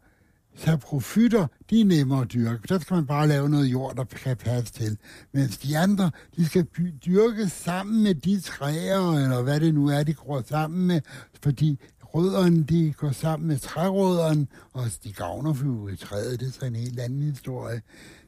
[0.55, 2.67] saprofytter, de er nemmere at dyrke.
[2.69, 4.97] Der skal man bare lave noget jord, der kan passe til.
[5.31, 6.67] Mens de andre, de skal
[7.05, 11.01] dyrkes sammen med de træer, eller hvad det nu er, de gror sammen med.
[11.43, 16.39] Fordi rødderne, de går sammen med trærødderne, og de gavner for træet.
[16.39, 17.81] Det er så en helt anden historie.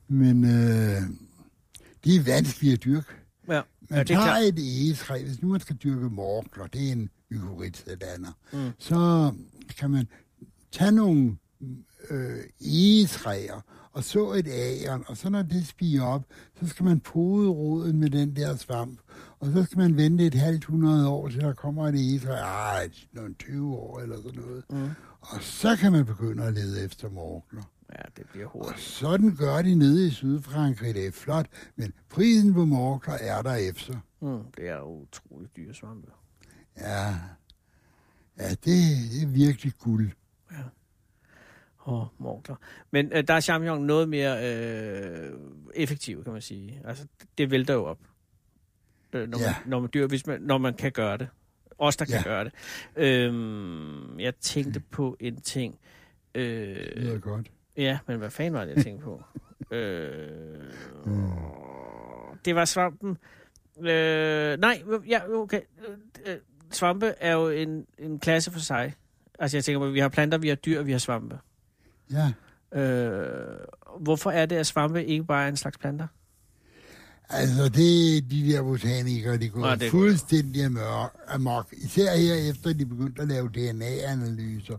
[0.07, 1.01] Men øh,
[2.05, 3.07] de er vanskelige at dyrke.
[3.49, 3.61] ja.
[3.89, 7.09] Man det er tager et egetræ, hvis nu man skal dyrke morkler, det er en
[7.31, 8.59] mykorrhizadanner, Mm.
[8.59, 8.71] mm.
[8.79, 9.31] så
[9.79, 10.07] kan man
[10.71, 11.37] tage nogle
[12.09, 16.25] øh, egetræer og så et æren, og så når det spiger op,
[16.59, 18.99] så skal man pode roden med den der svamp,
[19.39, 22.89] og så skal man vente et halvt hundrede år, til der kommer et egetræ, ah,
[23.13, 24.89] nogle 20 år eller sådan noget, Mm.
[25.21, 27.63] Og så kan man begynde at lede efter morkler.
[27.93, 28.79] Ja, det bliver Og hurtigt.
[28.79, 33.53] sådan gør de nede i Sydfrankrig, det er flot, men prisen på morkler er der
[33.53, 33.93] efter.
[34.21, 36.11] Mm, det er utroligt dyre svampe.
[36.77, 37.15] Ja,
[38.39, 40.11] ja det, det er virkelig guld.
[41.77, 42.55] Og morkler.
[42.91, 45.33] Men øh, der er champignon noget mere øh,
[45.75, 46.81] effektiv, kan man sige.
[46.85, 47.99] Altså, det vælter jo op,
[49.13, 49.55] øh, når, man, Ja.
[49.65, 51.27] når, man dyr, hvis man, når man kan gøre det.
[51.79, 52.23] Os, der kan Ja.
[52.23, 52.53] gøre det.
[52.95, 55.79] Øhm, jeg tænkte på en ting.
[56.35, 56.43] Øh,
[56.75, 57.51] Det lyder godt.
[57.77, 59.23] ja, men hvad fanden var det, jeg tænkte på?
[59.75, 60.73] øh,
[62.45, 63.17] det var svampen.
[63.79, 65.61] Øh, nej, ja, okay.
[66.25, 66.35] Øh,
[66.71, 68.93] svampe er jo en, en klasse for sig.
[69.39, 71.39] Altså, jeg tænker på, vi har planter, vi har dyr, vi har svampe.
[72.11, 72.31] Ja,
[72.73, 73.57] Øh,
[73.99, 76.07] hvorfor er det, at svampe ikke bare er en slags planter?
[77.29, 81.73] Altså, det de der botanikere, de går Nej, det fuldstændig amok, amok.
[81.77, 84.77] Især her efter, de begyndte at lave DNA-analyser.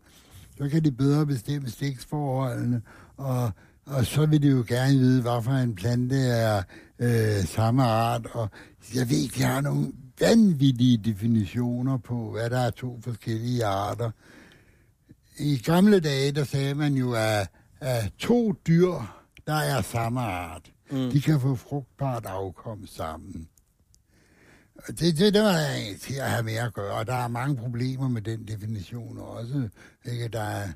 [0.59, 2.83] Så kan de bedre bestemme stiksforholdene,
[3.17, 3.51] og,
[3.87, 6.63] og så vil de jo gerne vide, hvorfor en plante er
[6.99, 8.27] øh, samme art.
[8.33, 8.49] Og
[8.95, 14.11] jeg ved, de har nogle vanvittige definitioner på, hvad der er to forskellige arter.
[15.39, 17.49] I gamle dage, der sagde man jo, at,
[17.81, 18.93] at to dyr,
[19.47, 21.11] der er samme art, mm.
[21.11, 23.49] de kan få frugtbart afkom sammen.
[24.87, 27.29] Det, det, det var der egentlig til at have med at gøre, og der er
[27.29, 29.69] mange problemer med den definition også.
[30.05, 30.29] Ikke?
[30.29, 30.69] Der er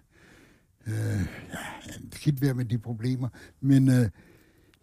[0.87, 1.21] øh,
[1.53, 3.29] ja, skidt ved med de problemer.
[3.61, 4.09] Men øh,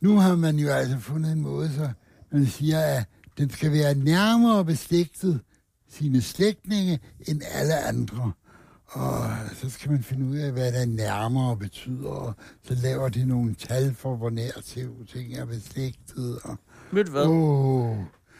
[0.01, 1.91] nu har man jo altså fundet en måde, så
[2.31, 3.05] man siger, at
[3.37, 5.41] den skal være nærmere beslægtet
[5.89, 8.31] sine slægtninge end alle andre.
[8.91, 9.23] Og
[9.53, 13.53] så skal man finde ud af, hvad der nærmere betyder, og så laver de nogle
[13.55, 14.51] tal for, hvor nær
[15.07, 16.39] ting er beslægtet.
[16.43, 16.57] Og,
[16.91, 17.25] Ved du hvad?
[17.27, 17.97] åh,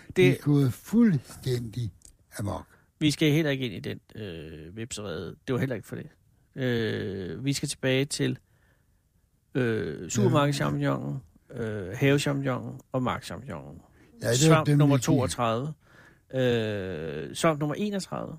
[0.08, 0.16] det...
[0.16, 1.92] Det- er gået fuldstændig
[2.40, 2.66] amok.
[3.00, 5.36] Vi skal heller ikke ind i den øh, webserede.
[5.48, 6.08] Det var heller ikke for det.
[6.56, 8.38] Øh, vi skal tilbage til
[9.56, 11.20] øh, supermarkedschampignongen,
[11.54, 13.82] øh, havechampignongen og markchampignonen.
[14.22, 15.74] Ja, det Svamp nummer vi- 32.
[16.34, 18.38] Øh, svamp nummer 31.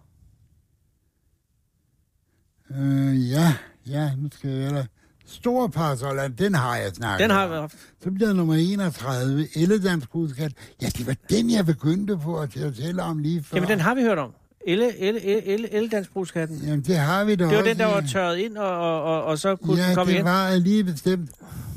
[2.79, 3.55] Øh, ja,
[3.87, 4.87] ja, nu skal jeg da.
[5.27, 7.75] Stor parasolland, den har jeg snakket Den har vi haft.
[8.03, 10.53] Så bliver der nummer 31, Elledansbrudskat.
[10.83, 13.57] Ja, det var den, jeg begyndte på at tælle om lige før.
[13.57, 14.31] Jamen, den har vi hørt om.
[14.67, 16.57] Elle, elle, elle, dansbrugskatten.
[16.59, 17.69] Jamen, det har vi da Det var også.
[17.71, 18.07] den, der var ja.
[18.07, 20.25] tørret ind, og, og, og, og så kunne Ja, den komme det ind.
[20.27, 21.31] var lige bestemt.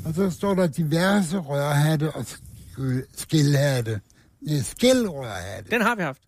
[0.04, 4.00] Og så står der diverse rørhatte og sk- skildhatte.
[4.48, 5.70] Ja, skældrørhatte.
[5.70, 6.18] Den har vi haft.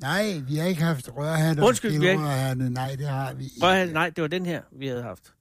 [0.00, 2.70] Nej, vi har ikke haft rørhatte Undskyld, og vi har ikke-.
[2.70, 3.56] Nej, det har vi ikke.
[3.66, 5.32] Rørhat, nej, det var den her, vi havde haft.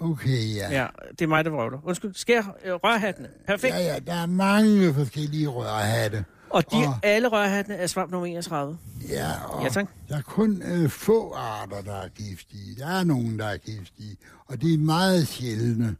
[0.00, 0.70] Okay, ja.
[0.80, 1.78] Ja, det er mig, der vrøvler.
[1.84, 3.28] Undskyld, skær øh, rørhattene.
[3.46, 3.74] Perfekt.
[3.74, 6.24] Ja, ja, der er mange forskellige rørhatte.
[6.50, 8.78] Og de, Og- alle rørhattene er svamp nummer 31.
[9.08, 9.86] Ja, og Ja, tak.
[10.08, 12.76] der er kun øh, få arter, der er giftige.
[12.78, 15.96] Der er nogen, der er giftige, og det er meget sjældne.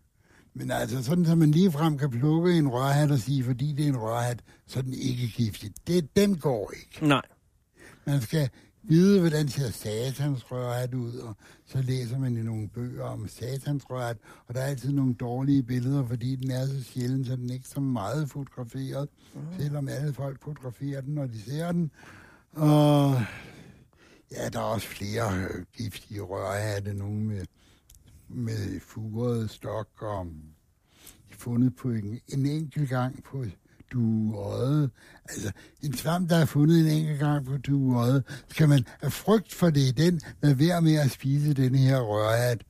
[0.55, 3.89] Men altså, sådan så man ligefrem kan plukke en rørhat og sige, fordi det er
[3.89, 5.73] en rørhat, så er den ikke giftig.
[5.87, 7.07] Det, den går ikke.
[7.07, 7.23] Nej.
[8.09, 8.51] Man skal
[8.83, 13.91] vide, hvordan ser satans rørhat ud, og så læser man i nogle bøger om satans
[13.91, 14.17] rørhat,
[14.47, 17.55] og der er altid nogle dårlige billeder, fordi den er så sjælden, så den er
[17.55, 19.41] ikke så meget fotograferet, mm.
[19.59, 21.91] selvom alle folk fotograferer den, når de ser den.
[22.53, 23.23] Og
[24.33, 27.45] ja, der er også flere øh, giftige rørhatte, nogle med,
[28.29, 30.27] med furet stok, og
[31.31, 33.45] fundet på en, en enkelt gang på
[33.93, 34.91] dueøjet.
[35.29, 39.55] Altså, en svamp, der er fundet en enkelt gang på dueøjet, skal man af frygt
[39.55, 42.63] for det den, lade være med at spise den her rørhat.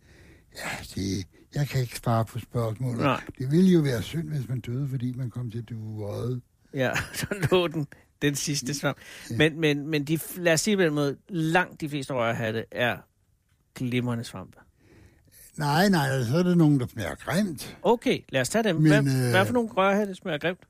[0.56, 2.98] Ja, det, jeg kan ikke svare på spørgsmålet.
[3.00, 3.20] Nej.
[3.38, 6.40] Det ville jo være synd, hvis man døde, fordi man kom til dueøjet.
[6.74, 7.86] Ja, så lå den,
[8.22, 8.98] den sidste svamp.
[9.30, 12.96] Men, men, men de, lad os sige på den måde, langt de fleste rørhatte er
[13.74, 14.58] glimrende svampe.
[15.56, 17.76] Nej, nej, så er der nogen, der smager grimt.
[17.82, 18.76] Okay, lad os tage dem.
[18.76, 20.60] Men, hvad, øh, hvad for nogle rørhatte smager grimt?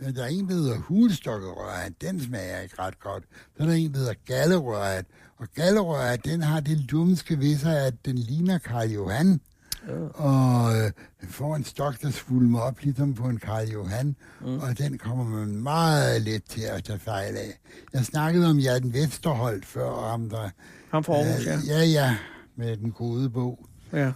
[0.00, 1.92] Øh, Der er en, der hedder hulstokkerørhat.
[2.00, 3.24] Den smager ikke ret godt.
[3.56, 5.04] Så er der en, der hedder gallerørhat.
[5.38, 9.40] Og gallerørhat, den har det lumske ved sig, at den ligner Karl Johan.
[10.14, 10.90] Og øh,
[11.28, 14.16] får en stok, der svulmer op, ligesom på en Karl Johan.
[14.40, 14.58] Mm.
[14.58, 17.58] Og den kommer man meget let til at tage fejl af.
[17.92, 20.48] Jeg snakkede om Jan Vesterholt før, om der...
[20.90, 21.56] Ham fra Aarhus, ja.
[21.56, 22.16] Øh, ja, ja,
[22.56, 23.66] med den gode bog.
[23.92, 24.12] ja.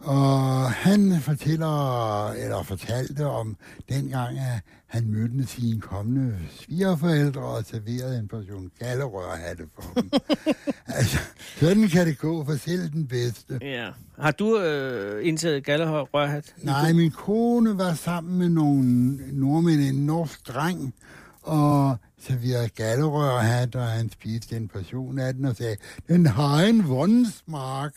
[0.00, 3.56] Og han fortæller, eller fortalte om
[3.88, 10.10] dengang, at han mødte sine kommende svigerforældre og serverede en portion gallerørhatte for dem.
[10.98, 11.18] altså,
[11.56, 13.58] sådan kan det gå for selv den bedste.
[13.62, 13.88] ja.
[14.18, 16.54] Har du øh, indtaget gallerørhat?
[16.62, 18.84] Nej, min kone var sammen med nogle
[19.32, 20.94] nordmænd, en norsk dreng,
[21.42, 25.76] og serverede gallerørhat, og han spiste en portion af den og sagde,
[26.08, 27.90] den har en vondsmag.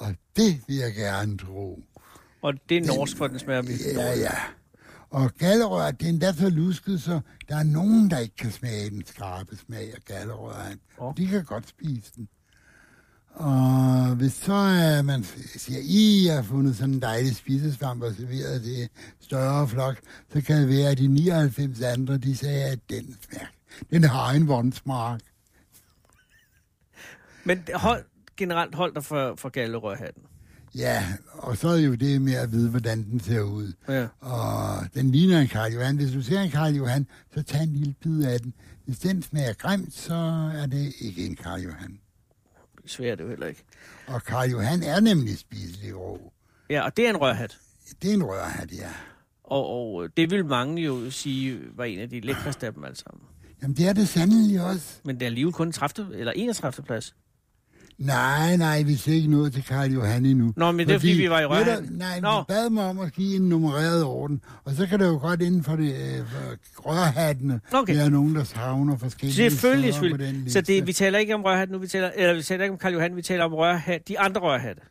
[0.00, 1.84] Og det vil jeg gerne tro.
[2.42, 4.34] Og det er norsk, for den smager virkelig Ja, ja.
[5.10, 8.90] Og gallerør, det er endda så lusket, så der er nogen, der ikke kan smage
[8.90, 10.80] den skarpe smag af gallerøren.
[10.98, 11.14] Åh.
[11.16, 12.28] De kan godt spise den.
[13.34, 15.24] Og hvis så er man
[15.56, 18.88] siger, I har fundet sådan en dejlig spisesvamp og serveret det
[19.20, 19.96] større flok,
[20.32, 23.46] så kan det være, at de 99 andre, de sagde, at den smager.
[23.90, 25.18] Den har en vondsmag.
[27.44, 28.04] Men hold,
[28.40, 30.22] generelt hold dig for, for gallerørhatten.
[30.74, 33.72] Ja, og så er jo det med at vide, hvordan den ser ud.
[33.88, 34.06] Ja.
[34.20, 35.96] Og den ligner en Karl Johan.
[35.96, 38.54] Hvis du ser en Karl Johan, så tag en lille bid af den.
[38.84, 40.14] Hvis den smager grimt, så
[40.54, 42.00] er det ikke en Karl Johan.
[42.86, 43.62] Svært er det jo heller ikke.
[44.06, 46.32] Og Karl Johan er nemlig spiselig rå.
[46.70, 47.58] Ja, og det er en rørhat.
[48.02, 48.90] Det er en rørhat, ja.
[49.44, 52.96] Og, og det vil mange jo sige var en af de lækreste af dem alle
[52.96, 53.22] sammen.
[53.62, 55.00] Jamen, det er det sandelig også.
[55.04, 56.86] Men det er alligevel kun 30, eller 31.
[56.86, 57.14] plads.
[58.00, 60.52] Nej, nej, vi ser ikke noget til Karl Johan endnu.
[60.56, 61.92] Nå, men det er fordi, vi var i Rørhatten.
[61.92, 62.38] Nej, Nå.
[62.38, 65.42] vi bad mig om at give en nummereret orden, og så kan det jo godt
[65.42, 66.26] inden for, det, øh,
[66.74, 67.96] for rørhattene Okay.
[67.96, 70.50] være nogen, der savner forskellige Selvfølgelig, på den liste.
[70.52, 72.78] Så det, vi taler ikke om rørhat nu, vi taler, eller vi taler ikke om
[72.78, 74.82] Karl Johan, vi taler om rørhat, de andre rørhatte.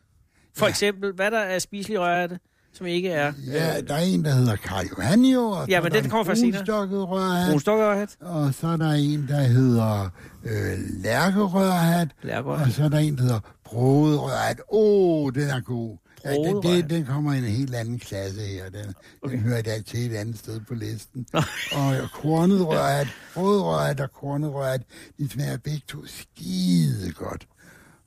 [0.56, 0.70] For Ja.
[0.70, 2.38] eksempel, hvad der er spiselige rørhatte,
[2.72, 5.92] som ikke er Ja, der er en, der hedder Karl Johan jo, og Ja, men
[5.92, 6.58] den en kommer først senere.
[6.58, 8.16] brunstokket rørhat, brunstokkerhat.
[8.20, 10.10] og så er der en, der hedder
[10.44, 12.66] øh, lærkerørhat, Lærkerørhat.
[12.66, 14.60] og så er der en, der hedder broderørhat.
[14.72, 15.96] Åh, oh, den er god.
[16.24, 18.64] Ja, den, den, den kommer i en helt anden klasse her.
[18.70, 19.34] Den, okay.
[19.36, 21.26] Den hører der til et andet sted på listen.
[21.72, 23.06] og kornet rørhat,
[23.36, 24.82] rødrørhat og kornet rørhat,
[25.18, 27.46] de smager begge to skide godt.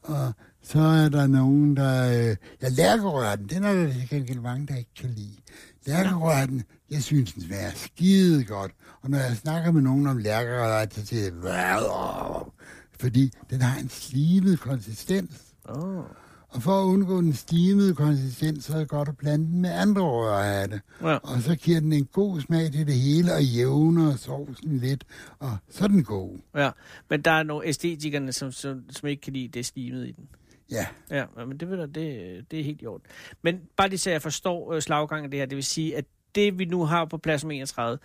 [0.04, 2.30] Og så er der nogen, der...
[2.30, 5.38] Øh, ja, lærkerørhatten, den er der til gengæld mange, der ikke kan lide.
[5.86, 8.72] Lærkerørhatten, jeg synes, den smager skide godt.
[9.02, 11.32] Og når jeg snakker med nogen om lærkerørhat, så siger jeg...
[11.32, 12.52] "Hvad?"
[13.00, 15.42] Fordi den har en slimet konsistens.
[15.66, 16.04] Oh.
[16.50, 19.70] Og for at undgå den slimede konsistens, så er det godt at blande den med
[19.70, 20.82] andre rørhatte.
[21.02, 21.16] Ja.
[21.16, 25.04] Og så giver den en god smag til det hele, og jævner sovsen lidt,
[25.40, 26.38] og så er den god.
[26.56, 26.70] Ja,
[27.10, 30.28] men der er nogle æstetikerne, som, som, som ikke kan lide det slimet i den.
[30.72, 33.06] Ja, Ja, men det, ved du, det, det er helt i orden.
[33.42, 36.60] Men bare lige så jeg forstår øh, slaggangen det her, det vil sige, at det
[36.60, 38.00] vi nu har på plads nummer 31,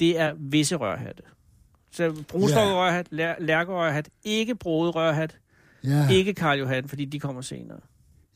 [0.00, 1.22] det er visse rørhatte.
[1.90, 5.38] Så brunstokkerørhat, lær, lærkerørhat, ikke broderørhat,
[5.84, 7.80] ja, ikke Karl Johan, fordi de kommer senere.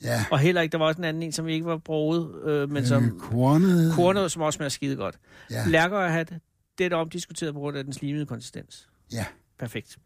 [0.02, 0.24] ja.
[0.30, 2.86] Og heller ikke, der var også en anden en, som ikke var broet, øh, men
[2.86, 3.92] som Øh, kornet.
[3.94, 5.18] kornet, som også smager skide godt.
[5.50, 6.32] Ja, Lærkerørhat,
[6.78, 8.88] det er der omdiskuteret på grund af den slimede konsistens.
[9.12, 9.26] ja.
[9.58, 9.98] Perfekt.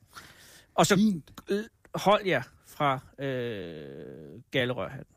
[0.74, 1.30] Og så Fint.
[1.94, 5.14] hold jer fra øh, gallerørhatten.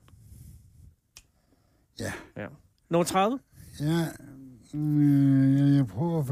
[1.99, 2.13] Ja.
[2.37, 2.47] ja.
[2.89, 3.39] Nummer 30?
[3.79, 4.05] Ja,
[4.75, 6.23] øh, jeg- prøver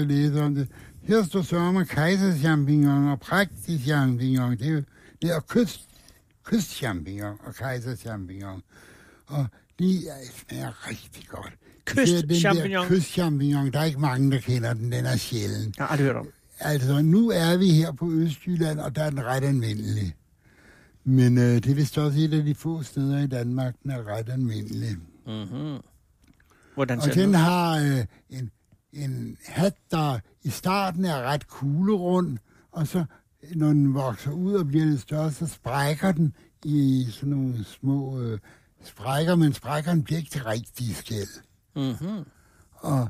[0.00, 0.68] at læse om det.
[1.02, 4.50] Her står sørme kejserchampignon og praktisk champignon.
[4.58, 4.82] Det er
[5.22, 5.88] det er kyst,
[6.44, 8.62] kystchampignon og kejserchampignon.
[9.26, 9.46] Og
[9.78, 11.52] de er, smager rigtig godt.
[11.84, 12.86] Kystchampignon.
[12.86, 14.92] Kystchampignon, der er ikke mange, der kender den.
[14.92, 15.74] Den er sjælden.
[15.78, 16.28] Jeg har aldrig hørt om.
[16.60, 20.14] Altså, nu er vi her på Østjylland, og der er den ret anvendelig.
[21.04, 24.06] Men øh, det er vist også et af de få steder i Danmark, den er
[24.06, 24.96] ret anvendelig.
[25.26, 25.78] Mm-hmm.
[26.74, 27.34] Hvordan Og den ud?
[27.34, 28.50] har øh, en,
[28.92, 32.38] en hat, der i starten er ret kuglerund,
[32.72, 33.04] og så
[33.54, 38.20] når den vokser ud og bliver lidt større, så sprækker den i sådan nogle små
[38.20, 38.38] øh,
[38.84, 41.42] sprækker, men sprækkerne bliver ikke til rigtige skæld.
[41.76, 42.24] Mm-hmm.
[42.72, 43.08] Og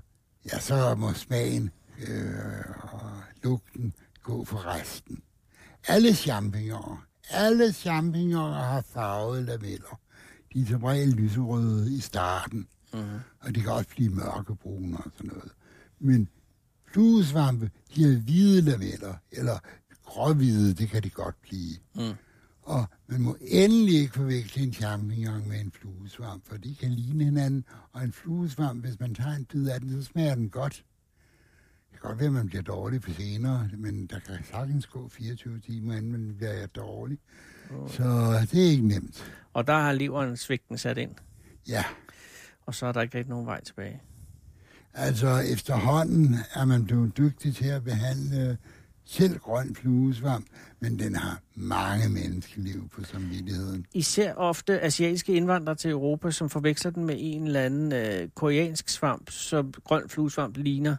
[0.52, 1.70] ja, så må smagen
[2.08, 3.10] øh, og
[3.42, 5.22] lugten gå for resten.
[5.88, 10.00] Alle champignoner, alle champignoner har farvede lameller.
[10.52, 13.18] De er som regel lyserøde i starten, Mm-hmm.
[13.40, 15.50] og de kan også blive mørkebrune og sådan noget.
[16.00, 16.28] Men
[16.92, 19.58] fluesvampe, de har hvide lameller, eller
[20.04, 21.76] gråhvide, det kan de godt blive.
[21.94, 22.12] Mm.
[22.62, 27.24] Og man må endelig ikke forveksle en champignon med en fluesvamp, for de kan ligne
[27.24, 27.64] hinanden.
[27.92, 30.84] Og en fluesvamp, hvis man tager en bid af den, så smager den godt.
[32.02, 35.08] Det kan godt være, at man bliver dårlig på senere, men der kan sagtens gå
[35.08, 37.18] 24 timer, inden man bliver dårlig.
[37.88, 38.02] Så
[38.52, 39.32] det er ikke nemt.
[39.52, 41.10] Og der har leveren svigten sat ind,
[41.68, 41.84] Ja,
[42.66, 44.00] og så er der ikke rigtig nogen vej tilbage.
[44.94, 48.58] altså efterhånden er man blevet dygtig til at behandle
[49.04, 50.46] selv grøn fluesvamp,
[50.80, 53.86] men den har mange menneskeliv på samvittigheden.
[53.94, 58.88] Især ofte asiatiske indvandrere til Europa, som forveksler den med en eller anden øh, koreansk
[58.88, 60.96] svamp, som grøn fluesvamp ligner.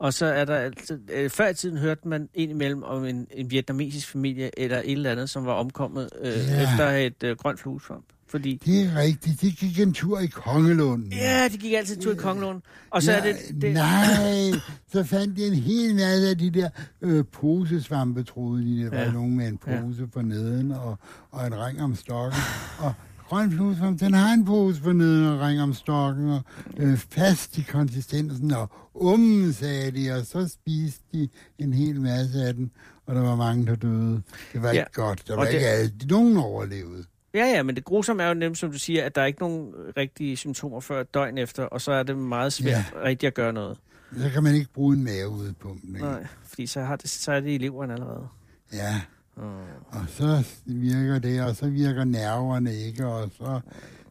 [0.00, 1.00] Og så er der altid...
[1.12, 5.10] Øh, før i tiden hørte man indimellem om en, en vietnamesisk familie eller et eller
[5.10, 6.62] andet, som var omkommet øh, Ja.
[6.62, 8.04] efter et øh, grønt fluesvamp.
[8.30, 8.60] Fordi...
[8.64, 9.40] Det er rigtigt.
[9.40, 11.12] De gik en tur i Kongelunden.
[11.12, 12.62] Ja, de gik altid tur i Kongelund.
[12.90, 13.62] Og så nej, er det...
[13.62, 14.60] det Nej,
[14.92, 16.68] så fandt de en hel masse af de der
[17.02, 18.82] øh, posesvampe, troede de.
[18.84, 19.12] Der var Ja.
[19.12, 19.80] nogen med en Ja.
[19.80, 20.98] pose for neden og,
[21.30, 22.40] og en ring om stokken.
[22.78, 22.94] Og
[23.28, 26.40] grøn fluesvamp, den har en pose for neden og en ring om stokken og
[26.76, 28.50] øh, fast i konsistensen.
[28.52, 32.70] Og ummen, sagde de, og så spiste de en hel masse af den.
[33.06, 34.22] Og der var mange, der døde.
[34.52, 34.80] Det var Ja.
[34.80, 35.22] ikke godt.
[35.28, 35.92] Der Og var det- ikke alle.
[36.10, 37.04] Nogen overlevede.
[37.34, 39.40] Ja, ja, men det grusomme er jo nemt, som du siger, at der er ikke
[39.40, 43.02] nogen rigtige symptomer før et døgn efter, og så er det meget svært ja.
[43.04, 43.78] rigtig at gøre noget.
[44.18, 45.98] Så kan man ikke bruge en maveudpumpning.
[46.04, 48.28] Nej, fordi så, har det, så er det i leveren allerede.
[48.72, 49.00] Ja.
[49.38, 49.98] Mm.
[50.00, 53.60] Og så virker det, og så virker nerverne ikke, og så,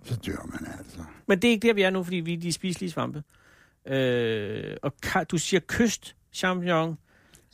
[0.03, 0.99] så dør man altså.
[1.27, 3.23] Men det er ikke der, vi er nu, fordi vi er de spiselige svampe.
[3.87, 6.97] Øh, og ka- du siger kyst, champignon,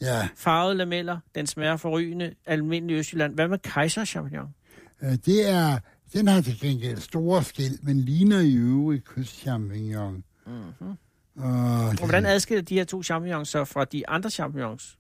[0.02, 3.34] Ja, farvede lameller, den smager forrygende, almindelig Østjylland.
[3.36, 4.48] Hvad med kejser champignon?
[5.04, 5.80] øh, det er,
[6.14, 10.24] den har til gengæld store skæld, men ligner i øvrigt kystchampignon.
[10.48, 10.88] Mm-hmm.
[11.38, 14.98] Og, Og hvordan adskiller de her to champignons så fra de andre champignons?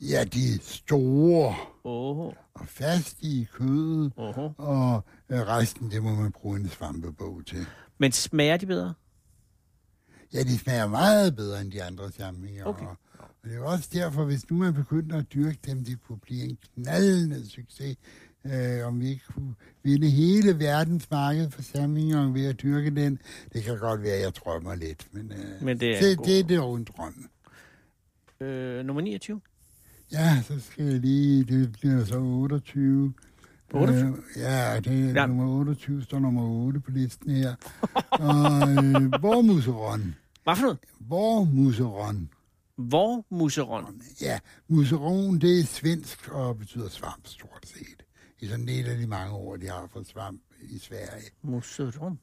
[0.00, 2.18] Ja, de er store Åh,
[2.54, 4.38] og fast i kødet, åh.
[4.58, 7.66] og øh, resten, det må man bruge en svampebog til.
[7.98, 8.94] Men smager de bedre?
[10.34, 12.66] Ja, de smager meget bedre end de andre champignoner.
[12.68, 12.86] Okay.
[13.18, 16.44] Og det er også derfor, hvis nu man begynder at dyrke dem, det kunne blive
[16.44, 17.96] en knaldende succes.
[18.44, 23.18] Øh, om vi ikke kunne vinde hele verdens marked for champignon ved at dyrke den.
[23.52, 26.26] Det kan godt være, at jeg drømmer lidt, men, øh, Men det er det, god-
[26.26, 27.28] det, det er jo en drøm.
[28.40, 29.40] Øh, nummer 29.
[30.12, 33.14] Ja, så skal jeg lige, det bliver så 28.
[33.74, 34.08] 28?
[34.08, 35.26] Øh, ja, det er Ja.
[35.26, 37.54] nummer 28, står nummer 8 på listen her.
[38.10, 40.14] og øh, vormuseron.
[40.44, 40.78] Hvad for noget?
[41.00, 42.30] Vormuseron.
[42.76, 44.02] Hvor museron?
[44.20, 44.38] Ja,
[44.68, 48.02] museron, det er svensk og betyder svamp, stort set.
[48.40, 51.30] I sådan en af de mange ord, de har for svamp i Sverige.
[51.42, 52.18] Museron.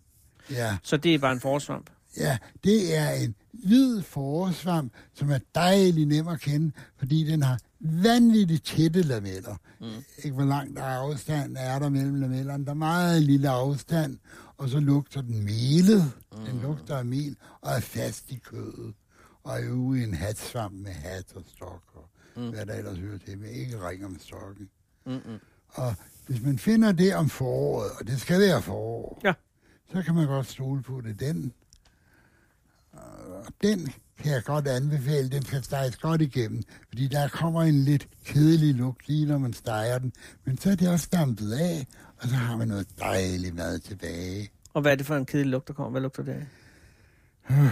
[0.52, 1.90] Ja, Så det er bare en forsvamp.
[2.18, 7.60] Ja, det er en hvid forårssvamp, som er dejlig nem at kende, fordi den har
[7.80, 9.56] vanvittigt tætte lameller.
[9.82, 9.88] Mm.
[10.24, 12.66] Ikke hvor langt der er afstand er der mellem lamellerne.
[12.66, 14.18] Der er meget lille afstand,
[14.58, 16.12] og så lugter den melet.
[16.32, 16.46] Mm.
[16.46, 18.94] Den lugter af mel og er fast i kødet.
[19.44, 22.50] Og er jo en hatsvamp med hat og stok og mm.
[22.50, 24.70] hvad der ellers hører til, men ikke ring om stokken.
[25.06, 25.40] Mm-mm.
[25.68, 25.96] Og
[26.28, 29.34] hvis man finder det om foråret, og det skal være forår, Ja.
[29.94, 31.20] så kan man godt stole på det.
[31.20, 31.54] Den,
[33.46, 35.30] og den kan jeg godt anbefale.
[35.30, 39.54] Den skal steges godt igennem, fordi der kommer en lidt kedelig lugt lige, når man
[39.54, 40.14] steger den.
[40.46, 41.88] Men så er det også dampet af,
[42.18, 44.50] og så har man noget dejligt mad tilbage.
[44.74, 45.92] Og hvad er det for en kedelig lugt, der kommer?
[45.92, 46.46] Hvad lugter det af?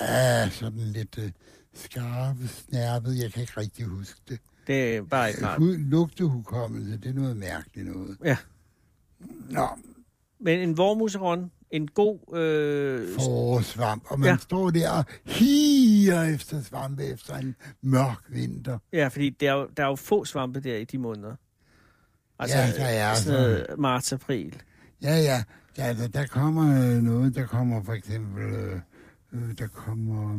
[0.00, 1.30] Ja, sådan lidt øh,
[1.74, 3.18] skarpe, snærpet.
[3.22, 4.38] Jeg kan ikke rigtig huske det.
[4.66, 5.58] Det er bare ikke rart.
[5.58, 8.16] Hu- Lugtehukommelse, det er noget mærkeligt noget.
[8.24, 8.36] Ja.
[9.50, 9.68] Nå,
[10.40, 12.36] Men en vormuseron, en god...
[12.38, 14.32] Øh, forårssvamp, og man Ja.
[14.32, 14.36] ja.
[14.38, 18.78] står der og higer efter svampe efter en mørk vinter.
[18.92, 21.34] ja, fordi der er, jo, der er jo få svampe der i de måneder.
[22.38, 24.62] Altså, Ja, der er sådan noget marts, april.
[25.02, 25.42] Ja, ja,
[25.76, 28.80] der, der, der kommer øh, noget, der kommer for eksempel, øh,
[29.32, 30.36] øh, der kommer,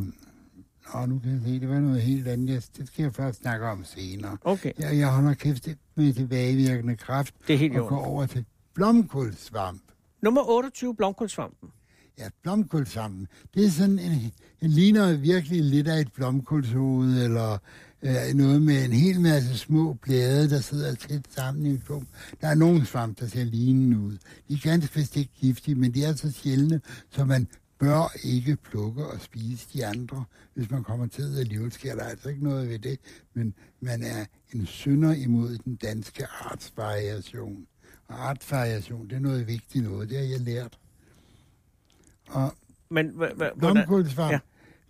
[0.93, 3.65] nå, nu kan jeg se, det var noget helt andet, det skal jeg først snakke
[3.65, 4.37] om senere.
[4.41, 8.45] Okay, Jeg, jeg holder kæft med tilbagevirkende kraft det er helt og går over til
[8.73, 9.81] blomkålsvamp.
[10.25, 11.69] Nummer 28, blomkålsvampen.
[12.17, 13.27] Ja, blomkålsvampen.
[13.53, 17.57] Det er sådan en, en ligner virkelig lidt af et blomkålshoved, eller
[18.01, 22.07] øh, noget med en hel masse små blade, der sidder tæt sammen i en klump.
[22.41, 24.17] Der er nogle svamp, der ser lignende ud.
[24.47, 27.47] De er ganske vist ikke giftige, men de er så sjældne, så man
[27.79, 30.25] bør ikke plukke og spise de andre.
[30.53, 32.99] Hvis man kommer til at leve, sker der altså ikke noget ved det,
[33.33, 37.67] men man er en synder imod den danske artsvariation.
[38.07, 40.79] Og artsvariation, det er noget vigtigt noget, det har jeg lært.
[42.27, 42.53] Og
[42.89, 43.21] Men
[44.19, 44.31] Ja.
[44.31, 44.39] ja.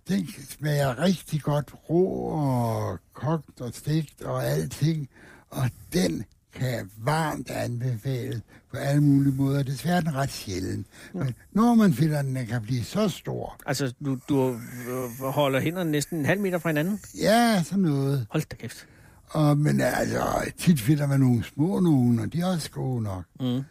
[0.07, 5.09] den smager rigtig godt rå og kogt og stegt og alting.
[5.49, 8.41] Og den kan jeg varmt anbefale
[8.72, 9.63] på alle mulige måder.
[9.63, 10.86] Desværre er den ret sjælden.
[11.13, 11.20] Ja.
[11.20, 13.57] Men når man finder den, den kan blive så stor.
[13.66, 14.59] Altså, du, du
[14.89, 16.99] øh, holder hænderne næsten en halv meter fra hinanden.
[17.22, 18.28] Ja, sådan noget.
[18.30, 18.88] Hold da kæft.
[19.30, 23.23] Og, men altså, tit finder man nogle små nogen, og de er også gode nok.
[23.39, 23.63] Mm.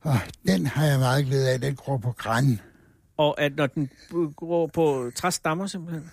[0.00, 0.16] Og
[0.46, 1.60] den har jeg meget glæde af.
[1.60, 2.60] Den gror på græn.
[3.16, 3.90] Og at når den
[4.36, 6.10] går på træstammer simpelthen?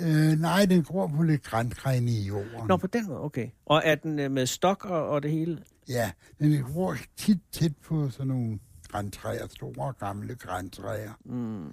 [0.00, 2.66] Øh, nej, den gror på lidt grænkræne i jorden.
[2.68, 3.48] Nå, på den måde, okay.
[3.66, 5.58] Og er den øh, med stok og, og det hele?
[5.88, 8.58] Ja, den gror tit tæt på sådan nogle
[8.88, 11.12] græntræer, store gamle græntræer.
[11.24, 11.66] Mm.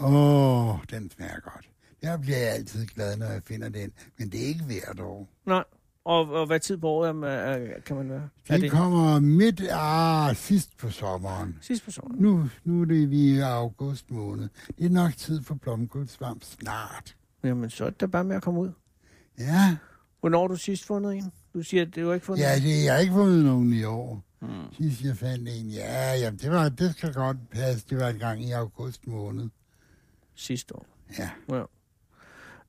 [0.00, 1.68] Åh, oh, den smager godt.
[2.02, 5.28] Der bliver jeg altid glad, når jeg finder den, men det er ikke hvert år.
[5.46, 5.64] Nej.
[6.04, 8.28] Og, og hvad tid på året er, kan man være?
[8.48, 11.58] Er Den det kommer midt, ah, sidst på sommeren.
[11.60, 12.22] sidst på sommeren?
[12.22, 14.48] Nu, nu er det vi i august måned.
[14.78, 17.16] Det er nok tid for blomkålsvamp snart.
[17.44, 18.72] Jamen, så er det bare med at komme ud.
[19.38, 19.76] Ja,
[20.20, 21.32] Hvornår har du sidst fundet en?
[21.54, 23.84] Du siger, at det var ikke fundet ja det, jeg har ikke fundet nogen i
[23.84, 24.24] år.
[24.40, 24.48] Mm.
[24.78, 27.86] Sidst jeg fandt en, ja, jamen, det, var, det skal godt passe.
[27.90, 29.48] Det var en gang i august måned.
[30.34, 30.86] Sidste år.
[31.18, 31.30] Ja.
[31.48, 31.62] Ja.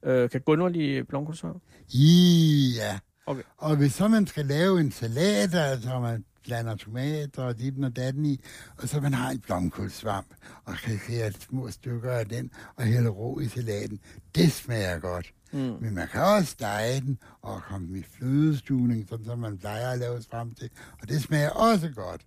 [0.04, 1.64] Øh, kan Gunnar lide blomkålsvamp?
[1.94, 3.00] Ja.
[3.26, 3.44] Okay.
[3.58, 7.96] Og hvis så man skal lave en salat, altså man blander tomater og dit og
[7.96, 8.40] datten i,
[8.78, 10.28] og så man har en blomkålsvamp,
[10.66, 14.00] og kan skære små stykker af den, og hælde rå i salaten,
[14.36, 15.34] det smager godt.
[15.52, 15.60] Mm.
[15.60, 20.00] Men man kan også stege den, og komme i flødestuning, sådan som man plejer at
[20.00, 20.70] lave svamp til,
[21.02, 22.26] og det smager også godt.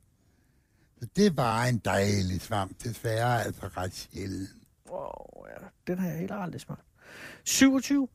[1.00, 4.50] Så det er bare en dejlig svamp, desværre altså ret sjældent.
[4.90, 5.66] Wow, ja.
[5.86, 6.82] Den har jeg helt aldrig smagt.
[7.44, 8.08] 27?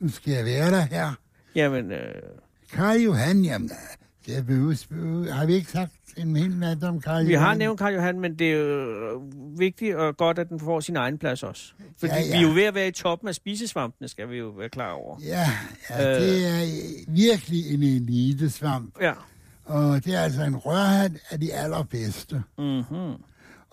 [0.00, 1.12] Nu skal jeg være der her.
[1.54, 2.14] Jamen, øh,
[2.72, 3.70] Karl Johan, jamen,
[4.26, 7.58] Det behøves, behøves, har vi ikke sagt en hel masse om Karl Vi har Johan?
[7.58, 9.22] nævnt Karl Johan, men det er jo
[9.58, 11.72] vigtigt og godt, at den får sin egen plads også.
[11.98, 14.36] Fordi Ja, ja, vi er jo ved at være i toppen af spisesvampene, skal vi
[14.36, 15.16] jo være klar over.
[15.26, 15.48] Ja,
[15.90, 16.66] ja det er
[17.08, 18.94] virkelig en elitesvamp.
[19.00, 19.12] Ja.
[19.64, 22.42] Og det er altså en rørhat af de allerbedste.
[22.58, 23.12] Mm-hmm.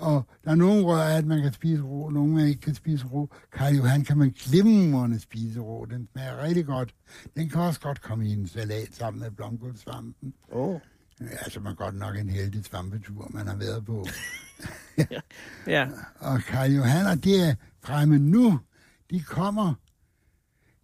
[0.02, 3.30] Og der er nogle rørhat, man kan spise rå, nogle man ikke kan spise rå.
[3.54, 5.86] Karl Johan kan man glimrende spise rå.
[5.86, 6.96] Den smager rigtig godt.
[7.36, 10.34] Den kan også godt komme i en salat sammen med blomkålsvampen.
[10.52, 10.80] Oh.
[11.20, 14.06] Altså, man godt nok en heldig svampetur, man har været på.
[15.68, 15.88] Ja.
[16.20, 18.60] Og Karl Johan, og det er fremme nu,
[19.12, 19.74] de kommer,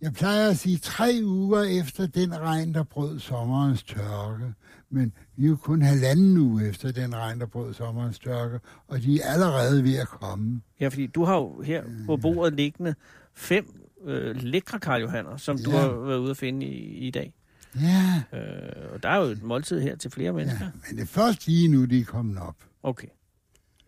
[0.01, 4.53] jeg plejer at sige, tre uger efter den regn, der brød sommerens tørke.
[4.89, 9.01] Men vi er jo kun halvanden uge efter den regn, der brød sommerens tørke, og
[9.01, 10.61] de er allerede ved at komme.
[10.79, 12.95] ja, fordi du har jo her på bordet liggende
[13.33, 15.77] fem øh, lækre Karl Johanner, som du Ja.
[15.77, 17.33] har været ude at finde i, i dag.
[17.81, 20.65] Ja, Øh, og der er jo et måltid her til flere mennesker.
[20.65, 22.55] ja, men det er først lige nu, de er kommet op.
[22.83, 23.07] Okay.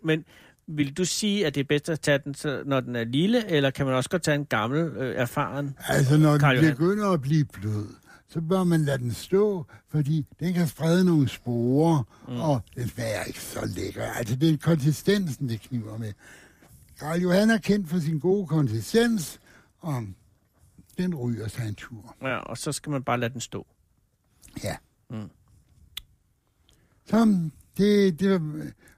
[0.03, 0.25] Men
[0.67, 2.35] vil du sige, at det er bedst at tage den,
[2.65, 5.75] når den er lille, eller kan man også godt tage en gammel, øh, erfaren?
[5.87, 7.87] Altså, når den begynder at blive blød,
[8.30, 12.39] så bør man lade den stå, fordi den kan sprede nogle sporer, mm.
[12.39, 14.05] og den smager ikke så lækker.
[14.05, 16.13] Altså, det er konsistensen, det kniver med.
[16.99, 19.39] Karl Johan er kendt for sin gode konsistens,
[19.80, 20.07] og
[20.97, 22.15] den ryger sig en tur.
[22.21, 23.67] Ja, og så skal man bare lade den stå.
[24.63, 24.75] Ja.
[25.09, 25.30] Mm.
[27.05, 28.41] Så det, det,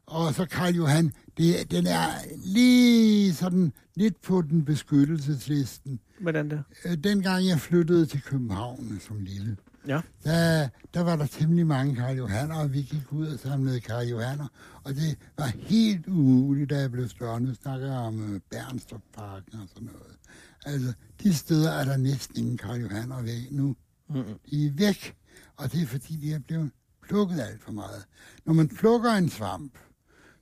[0.05, 2.07] og så Karl Johan, det, den er
[2.45, 5.99] lige sådan lidt på den beskyttelseslisten.
[6.21, 6.63] Hvordan det?
[6.85, 10.01] Øh, Dengang jeg flyttede til København som lille, Ja.
[10.23, 14.07] der, der var der temmelig mange Karl Johanner, og vi gik ud og samlede Karl
[14.07, 14.47] Johanner.
[14.83, 17.41] Og det var helt umuligt, da jeg blev større.
[17.41, 20.17] Nu snakker jeg om øh, Bernstofparken og sådan noget.
[20.65, 23.75] Altså, de steder er der næsten ingen Karl Johanner ved nu.
[24.09, 24.23] Mm-mm.
[24.51, 25.15] De er væk,
[25.57, 26.71] og det er fordi, de er blevet
[27.07, 28.05] plukket alt for meget.
[28.45, 29.73] Når man plukker en svamp,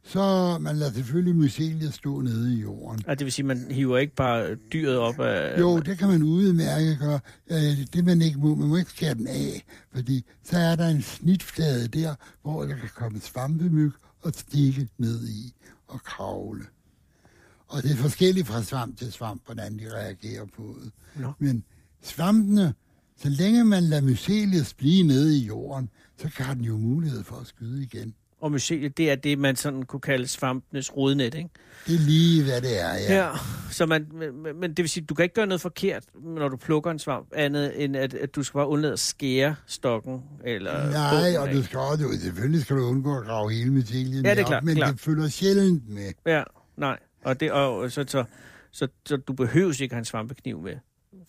[0.04, 3.04] så man lader selvfølgelig myceliet stå nede i jorden.
[3.08, 5.60] Og det vil sige, man hiver ikke bare dyret op af...
[5.60, 7.20] Jo, det kan man udmærke gøre.
[7.52, 10.88] Øh, Det man ikke må, man må ikke skære den af, fordi så er der
[10.88, 13.92] en snitflade der, hvor der kan komme svampemyg
[14.22, 15.54] og stikke ned i
[15.88, 16.64] og kravle.
[17.68, 20.92] Og det er forskelligt fra svamp til svamp, hvordan de reagerer på det.
[21.22, 21.32] Nå.
[21.40, 21.64] Men
[22.02, 22.74] svampene,
[23.18, 27.36] så længe man lader myceliet blive nede i jorden, så kan den jo mulighed for
[27.36, 28.14] at skyde igen.
[28.42, 31.50] Og myceliet, det er det, man sådan kunne kalde svampenes rodnet, ikke?
[31.88, 33.16] Det er lige, hvad det er, ja.
[33.16, 33.30] Ja.
[33.72, 36.58] Så man, men, men det vil sige, du kan ikke gøre noget forkert, når du
[36.58, 40.22] plukker en svamp, andet end at, at du skal bare undlade at skære stokken.
[40.46, 44.32] Eller Nej, og du skal også, selvfølgelig skal du undgå at grave hele mycelien Ja,
[44.32, 44.94] det er op, klart, men klart.
[44.94, 46.12] det følger sjældent med.
[46.26, 46.44] Ja,
[46.78, 47.00] nej.
[47.24, 48.24] Og, det, og så, så,
[48.72, 50.76] så, så du behøver ikke have en svampekniv med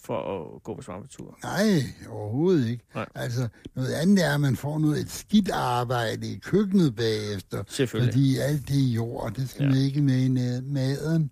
[0.05, 1.39] for at gå på svampetur.
[1.45, 2.85] Nej, overhovedet ikke.
[2.95, 3.07] Nej.
[3.15, 7.65] Altså, noget andet er, at man får noget et skidt arbejde i køkkenet bagefter.
[7.69, 8.13] Selvfølgelig.
[8.15, 9.75] Fordi alt det jord, det skal Ja.
[9.75, 9.85] ja.
[9.85, 10.29] ikke med i
[10.63, 11.31] maden.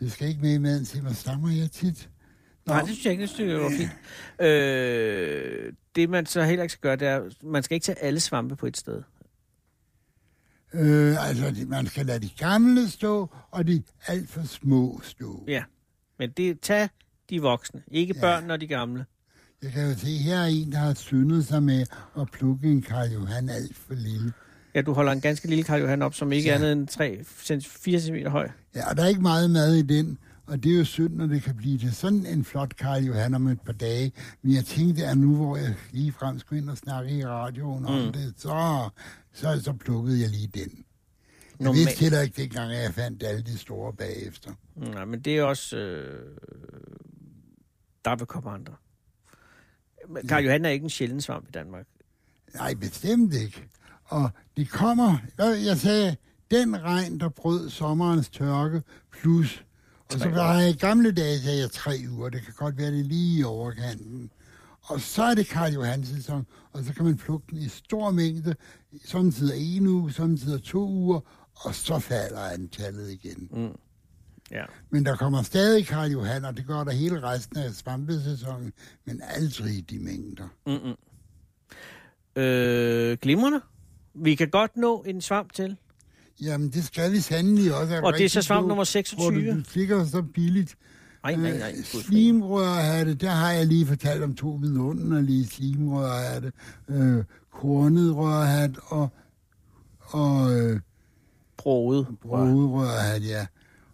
[0.00, 0.84] Det skal ikke med i maden.
[0.84, 2.08] Se, hvor stammer jeg tit.
[2.66, 3.90] Nå, Nej, det synes jeg ikke, det var fint.
[4.48, 8.20] Øh, det man så heller ikke skal gøre, det er, man skal ikke tage alle
[8.20, 9.02] svampe på et sted.
[10.74, 15.44] øh, altså, man skal lade de gamle stå, og de alt for små stå.
[15.48, 15.62] Ja,
[16.18, 16.88] men det tag
[17.30, 18.20] de voksne, ikke Ja.
[18.20, 19.04] børn og de gamle.
[19.62, 21.86] Jeg kan jo se, her er en, der har syndet sig med
[22.20, 24.32] at plukke en Karl Johan alt for lille.
[24.74, 26.68] Ja, du holder en ganske lille Karl Johan op, som ikke er Ja.
[26.68, 28.48] andet end 3-4 cm høj.
[28.74, 31.26] Ja, og der er ikke meget mad i den, og det er jo synd, når
[31.26, 34.12] det kan blive til sådan en flot Karl Johan om et par dage.
[34.42, 37.86] Men jeg tænkte, at nu hvor jeg lige frem skulle ind og snakke i radioen
[37.86, 38.12] om Mm.
[38.12, 38.88] det, så,
[39.32, 40.84] så, så plukkede jeg lige den.
[41.58, 41.78] Jeg Normalt.
[41.86, 44.50] vidste heller ikke dengang, at jeg fandt alle de store bagefter.
[44.76, 45.76] Nej, men det er også...
[45.76, 46.26] Øh,
[48.04, 48.74] der vil komme andre.
[50.08, 51.86] Men Karl Johan er ikke en sjælden svamp i Danmark.
[52.54, 53.68] Nej, bestemt ikke.
[54.04, 56.16] Og det kommer, jeg sagde,
[56.50, 59.64] den regn, der brød sommerens tørke, plus,
[60.12, 62.90] og så var jeg i gamle dage, sagde jeg tre uger, det kan godt være
[62.90, 64.30] det lige i overkanten.
[64.82, 68.10] Og så er det Karl Johans sæson, og så kan man plukke den i stor
[68.10, 68.54] mængde,
[69.04, 71.20] samtidig en uge, samtidig to uger,
[71.54, 73.48] og så falder antallet igen.
[73.50, 73.76] Mm.
[74.50, 74.64] Ja.
[74.90, 78.72] Men der kommer stadig Karl Johan, og det gør der hele resten af svampesæsonen,
[79.04, 80.48] men aldrig i de mængder.
[80.66, 80.96] Mm-mm.
[82.42, 83.60] Øh, glimrende.
[84.14, 85.76] Vi kan godt nå en svamp til.
[86.42, 88.00] Jamen, det skal vi sandelig også.
[88.02, 89.42] Og det er så svamp nummer 26.
[89.44, 90.76] Hvor du fik så billigt.
[91.22, 91.70] Nej, nej, nej.
[91.70, 96.52] Øh, Gud, Slimrørhatte, der har jeg lige fortalt om to vidunderlige slimrørhatte.
[96.88, 99.08] Øh, kornet rørhat og,
[100.00, 100.80] og øh,
[101.56, 102.06] Broget.
[102.22, 103.46] broderørhat, ja.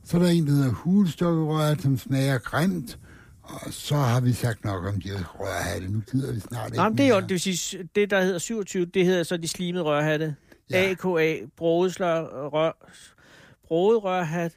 [0.06, 2.98] Så er der en, der hedder hulstokkerørhat, som smager grimt.
[3.42, 5.88] Og så har vi sagt nok om de rørhatte.
[5.88, 8.22] Nu gider vi snart ikke Nej, men det er jo, det vil sige, det der
[8.22, 10.36] hedder 27, det hedder så de slimede rørhatte.
[10.70, 10.90] Ja.
[10.90, 12.72] AKA, brodeslør, rør,
[13.68, 14.52] brodet rørhat,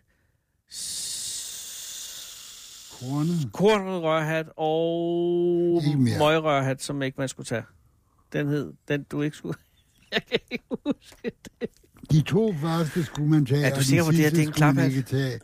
[2.99, 3.53] Kornet.
[3.53, 5.83] kornet rørhat og
[6.19, 7.63] møgrørhat, som ikke man skulle tage.
[8.33, 9.57] Den hed, den du ikke skulle.
[10.11, 11.31] Jeg kan ikke huske
[11.61, 11.69] det.
[12.11, 14.51] De to første skulle man tage, Er du sikker på, det her, det er en
[14.51, 15.41] klaphat?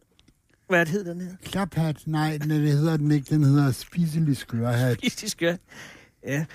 [0.70, 1.30] Hvad hed den her?
[1.44, 2.04] Klaphat?
[2.06, 3.36] Nej, den, det hedder den ikke.
[3.36, 5.02] Den hedder spiselig skørhat.
[5.02, 5.56] De skør.
[6.26, 6.46] Ja, jeg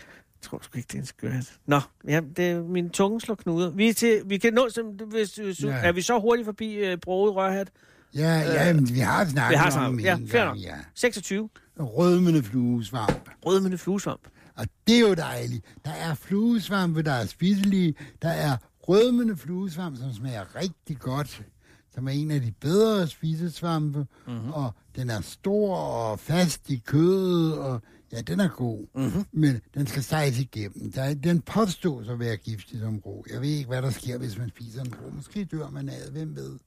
[0.43, 1.53] tror sgu ikke, det er en skørhat.
[1.67, 3.71] Nå, ja, det, min tunge slår knuder.
[3.71, 5.69] Vi, er til, vi kan nå, som, hvis, hvis, Ja.
[5.69, 5.75] ja.
[5.75, 7.71] er vi så hurtigt forbi uh, broget rørhat?
[8.15, 10.45] Ja, ja, men vi har snakket Øh, Vi har om snakket, den ja, en fair
[10.45, 10.75] gang, ja.
[10.95, 11.49] 26.
[11.81, 13.29] Rødmende fluesvamp.
[13.47, 14.21] Rødmende fluesvamp.
[14.57, 15.65] Og det er jo dejligt.
[15.85, 17.95] Der er fluesvampe, der er spiselige.
[18.23, 18.57] Der er
[18.91, 21.43] rødmende fluesvamp, som smager rigtig godt.
[21.95, 23.99] Som er en af de bedre spisesvampe.
[23.99, 24.35] Mhm.
[24.35, 24.53] Mm-hmm.
[24.53, 27.59] Og den er stor og fast i kødet.
[27.59, 27.81] Og
[28.13, 28.87] ja, den er god.
[28.95, 29.05] Mhm.
[29.05, 29.25] Mm-hmm.
[29.33, 30.93] Men den skal steges igennem.
[30.93, 33.25] Der er, den påstås at være giftig som rå.
[33.33, 35.11] Jeg ved ikke, hvad der sker, hvis man spiser en rå.
[35.17, 36.11] Måske dør man af.
[36.13, 36.59] Hvem ved?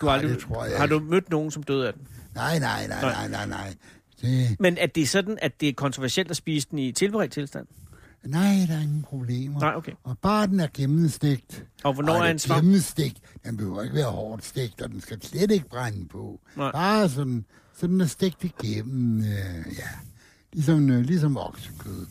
[0.00, 2.08] Du har, aldrig, det tror jeg har du mødt nogen, som døde af den?
[2.34, 3.74] Nej, nej, nej, nej, nej, nej.
[4.22, 7.66] Det, Men er det sådan, at det er kontroversielt at spise den i tilberedt tilstand?
[8.24, 9.60] Nej, der er ingen problemer.
[9.60, 9.92] Nej, okay.
[10.04, 11.64] Og bare den er gennemstegt.
[11.84, 12.62] Og hvornår Og er den en svamp?
[12.62, 13.18] Gennemstegt.
[13.44, 16.40] Den behøver ikke være hårdt stegt, og den skal slet ikke brænde på.
[16.56, 16.72] Nej.
[16.72, 17.44] Bare sådan,
[17.76, 19.26] så den er stegt igennem, øh,
[19.78, 19.88] ja.
[20.52, 22.06] Ligesom, øh, ligesom oksekød.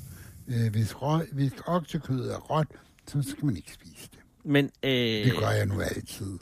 [0.47, 2.67] Øh, hvis, rø, hvis oksekød er råt,
[3.07, 4.19] så skal man ikke spise det.
[4.45, 6.37] Men, øh, Det gør jeg nu altid.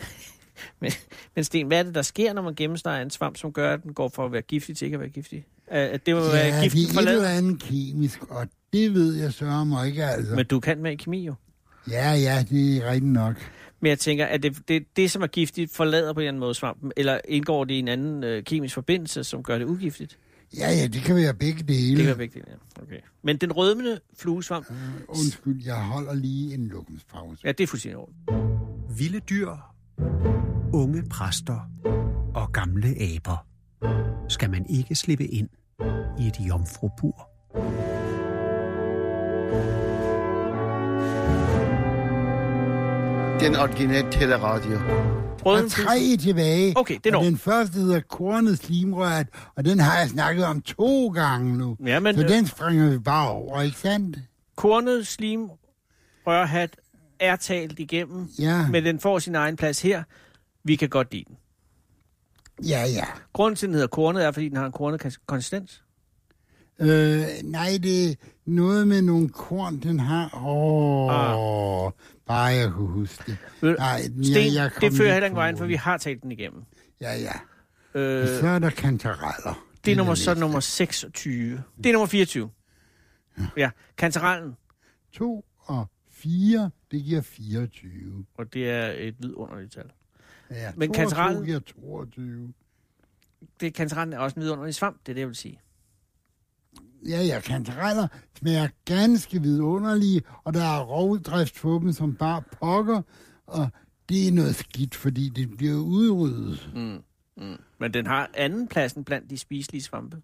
[0.80, 0.92] men,
[1.34, 3.82] men Sten, hvad er det, der sker, når man gennemsteger en svamp, som gør, at
[3.82, 5.46] den går fra at være giftig til ikke at være giftig?
[5.66, 8.94] At at det må være Ja, giften det er et eller andet kemisk, og det
[8.94, 10.34] ved jeg sørger mig ikke, altså.
[10.34, 11.34] Men du kan med kemi jo.
[11.90, 13.36] Ja, ja, det er rigtigt nok.
[13.80, 16.40] Men jeg tænker, at det, det, det som er giftigt, forlader på en eller anden
[16.40, 20.18] måde svampen, eller indgår det i en anden øh, kemisk forbindelse, som gør det ugiftigt?
[20.58, 21.88] Ja, ja, det kan være begge dele.
[21.90, 22.82] Det kan være vigtigt, ja.
[22.82, 23.00] Okay.
[23.24, 24.76] Men den rødmende fluesvamp, Øh,
[25.08, 27.40] Undskyld, jeg holder lige en lukkenspause.
[27.44, 28.14] ja, det er fuldstændig orden.
[28.98, 29.50] Vilde dyr,
[30.72, 31.70] unge præster
[32.34, 33.46] og gamle aber.
[34.28, 35.48] Skal man ikke slippe ind
[36.20, 37.28] i et jomfrubur?
[43.40, 44.70] Den originale teleradio.
[45.44, 46.72] Der er tre tilbage.
[46.76, 47.18] Okay, det når.
[47.18, 49.26] og den første hedder Kornet Slimrøret,
[49.56, 51.76] og den har jeg snakket om to gange nu.
[51.86, 54.18] Ja, men så øh, den springer vi bare over, ikke sandt?
[54.56, 55.48] kornet slim
[56.26, 56.76] rørhat
[57.20, 60.02] er talt igennem, Ja, men den får sin egen plads her.
[60.64, 61.36] Vi kan godt lide den.
[62.68, 63.04] ja, ja.
[63.32, 65.82] Grunden til, at den hedder kornet, er, fordi den har en kornet kons- konsistens.
[66.80, 68.14] Øh, nej, det er
[68.50, 70.40] noget med nogle korn, den har.
[70.46, 71.10] Åh,
[71.86, 71.92] Ah.
[72.26, 73.36] bare jeg kunne huske det.
[73.78, 76.62] Nej, Sten, jeg kom det fører heller ikke vejen, for vi har talt den igennem.
[77.00, 77.32] Ja, ja.
[78.00, 79.64] Øh, så er der kantareller.
[79.84, 81.62] det er nummer, så nummer 26.
[81.76, 82.50] Det er nummer 24.
[83.56, 84.56] Ja, kantarellen.
[85.12, 88.24] To og fire, det giver 24.
[88.38, 89.90] Og det er et vidunderligt tal.
[90.50, 92.52] Ja, Men kantarellen- giver 22.
[93.60, 95.60] Det, kantarellen er også en vidunderlig svamp, det er det, jeg vil sige.
[97.08, 103.02] Ja, ja, kantareller smager ganske vidunderlige, og der er rovdrift på dem som bare pokker,
[103.46, 103.68] og
[104.08, 106.70] det er noget skidt, fordi det bliver udryddet.
[106.74, 107.02] Mm.
[107.36, 107.56] Mm.
[107.78, 110.16] Men den har anden pladsen blandt de spiselige svampe.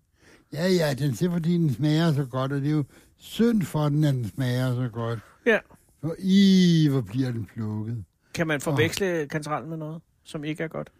[0.53, 2.85] Ja, ja, den ser, fordi den smager så godt, og det er jo
[3.17, 5.19] synd for den, at den smager så godt.
[5.47, 5.59] Ja.
[6.01, 8.05] For i, hvor bliver den plukket.
[8.35, 10.91] Kan man forveksle kantarellen med noget, som ikke er godt?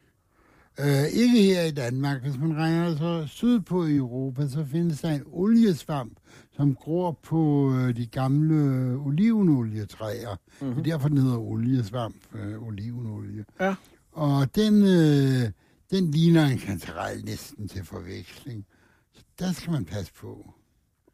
[0.81, 2.23] Øh, ikke her i Danmark.
[2.23, 6.13] Hvis man regner så sydpå i Europa, så findes der en oliesvamp,
[6.53, 8.57] som gror på øh, de gamle
[8.97, 10.37] olivenolietræer.
[10.61, 10.75] Mm-hmm.
[10.75, 13.45] Det er derfor, den hedder oliesvamp, øh, olivenolie.
[13.61, 13.75] Ja.
[14.13, 15.51] Og den, øh,
[15.91, 18.67] den ligner en kantarel næsten til forveksling.
[19.13, 20.55] Så der skal man passe på.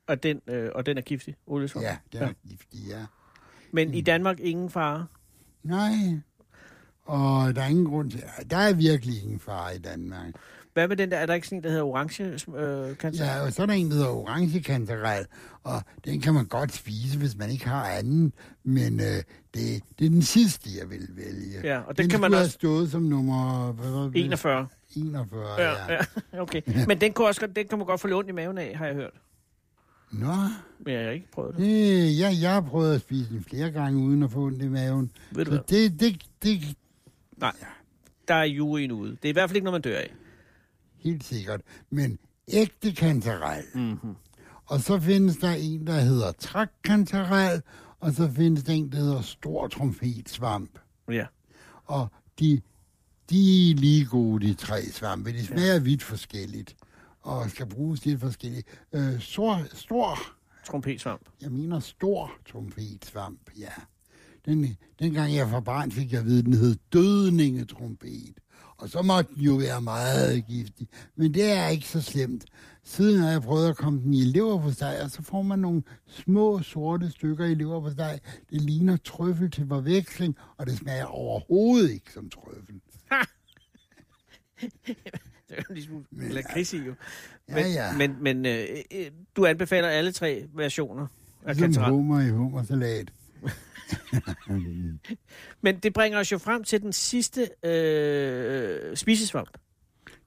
[0.07, 1.85] Og den, øh, og den er giftig, oliesvamp.
[1.85, 3.07] Ja, den er giftig, ja.
[3.73, 5.07] Men i Danmark ingen fare.
[5.63, 6.21] Nej.
[7.05, 8.23] Og der er ingen grund til...
[8.51, 10.35] Der er virkelig ingen fare i Danmark.
[10.75, 13.15] Hvad med den der, er der ikke sådan en, der hedder orange øh, kantarel?
[13.17, 15.27] Ja, og så er der en, der hedder orange kantarel,
[15.65, 18.33] og den kan man godt spise, hvis man ikke har anden,
[18.65, 19.07] men øh,
[19.55, 21.61] det, det er den sidste, jeg vil vælge.
[21.65, 23.73] Ja, og den kan skulle man have også- stået som nummer...
[23.73, 24.25] Hvad var det?
[24.25, 24.67] 41.
[24.97, 25.99] 41, Ja, ja.
[26.33, 26.41] ja.
[26.43, 26.63] okay.
[26.87, 28.95] Men den, kunne også, den kan man godt få ondt i maven af, har jeg
[28.95, 29.15] hørt.
[30.13, 30.35] Nå,
[30.79, 31.65] Men jeg har ikke prøvet det.
[31.65, 34.69] det, ja, jeg har prøvet at spise den flere gange, uden at få ondt i
[34.69, 35.11] maven.
[35.33, 35.65] Ved du Så hvad?
[35.91, 36.77] det, det, det,
[37.43, 37.55] Nej,
[38.29, 39.11] der er juryen ude.
[39.11, 40.15] Det er i hvert fald ikke noget, man dør af.
[40.99, 41.61] helt sikkert.
[41.91, 42.19] Men
[42.49, 43.65] ægte kantarel.
[43.75, 44.15] Mm-hmm.
[44.67, 47.63] Og så findes der en, der hedder trakkantarel,
[48.01, 50.79] og så findes der en, der hedder stor trompetsvamp.
[51.09, 51.27] Ja.
[51.85, 52.09] Og
[52.41, 52.61] de,
[53.31, 55.33] de er lige gode, de tre svampe.
[55.33, 55.79] De smager ja.
[55.79, 56.77] vidt forskelligt.
[57.21, 58.63] og skal bruges til forskellige.
[58.93, 60.19] Øh, stor, stor,
[60.67, 61.23] Trompetsvamp.
[61.41, 63.73] jeg mener stor trompetsvamp, ja.
[64.47, 68.35] Den, dengang jeg var barn, fik jeg at vide, at den hed dødningetrompet.
[68.77, 70.89] Og så måtte den jo være meget giftig.
[71.17, 72.45] Men det er ikke så slemt.
[72.85, 76.63] Siden har jeg prøvet at komme den i leverpostej, og så får man nogle små
[76.63, 78.19] sorte stykker i leverpostej.
[78.51, 82.75] Det ligner trøffel til forveksling, og det smager overhovedet ikke som trøffel.
[85.49, 86.95] Det er jo ligesom lakrids i jo.
[87.49, 87.97] Ja, Men, ja.
[87.97, 91.07] men, men øh, øh, du anbefaler alle tre versioner
[91.45, 91.97] af Som kantareller.
[91.97, 93.13] hummer i hummersalat.
[95.63, 99.59] Men det bringer os jo frem til den sidste øh, spisesvamp.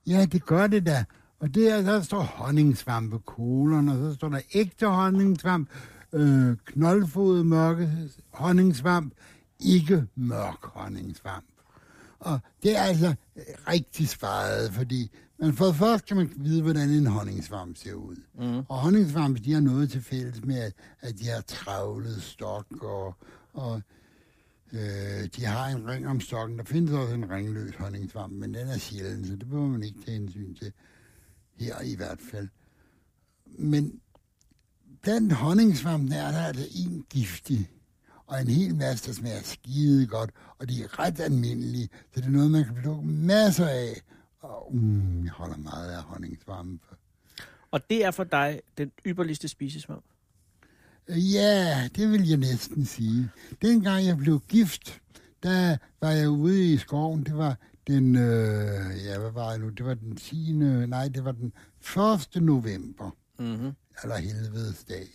[0.07, 1.05] Ja, det gør det da.
[1.39, 5.69] Og der, der står honningsvampe, kolon, og så står der ægte honningsvamp,
[6.13, 7.89] øh, knoldfodet mørke
[8.31, 9.13] honningsvamp,
[9.59, 11.45] ikke mørk honningsvamp.
[12.19, 13.13] Og det er altså
[13.67, 18.15] rigtig svaret, fordi men for det første kan man vide, hvordan en honningsvamp ser ud.
[18.39, 18.57] Mm.
[18.69, 20.71] Og honningsvampe, de har noget til fælles med,
[21.01, 23.15] at, de har travlet stok, og,
[23.53, 23.81] og
[24.73, 26.57] øh, de har en ring om stokken.
[26.57, 29.99] Der findes også en ringløs honningsvamp, men den er sjælden, så det behøver man ikke
[30.05, 30.71] tage hensyn til.
[31.59, 32.47] Her i hvert fald.
[33.45, 33.99] Men
[35.01, 37.69] blandt honningsvampene er der altså en giftig,
[38.27, 40.29] og en hel masse, der smager skide godt,
[40.59, 44.01] og de er ret almindelige, så det er noget, man kan plukke masser af.
[44.45, 46.95] Og um, jeg holder meget af honningsvampe.
[47.71, 50.05] Og det er for dig den ypperligste spisesvamp.
[51.09, 53.29] Ja, det vil jeg næsten sige.
[53.61, 55.01] Dengang jeg blev gift,
[55.43, 57.23] der var jeg ude i skoven.
[57.23, 59.69] Det var den, øh, ja, hvad var det nu?
[59.69, 60.51] Det var den 10.
[60.51, 61.53] Nej, det var den
[62.35, 62.43] 1.
[62.43, 63.11] november.
[63.39, 63.71] Mm-hmm.
[64.03, 65.07] Eller helvedes dag.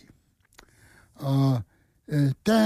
[1.15, 1.61] Og
[2.07, 2.57] øh, der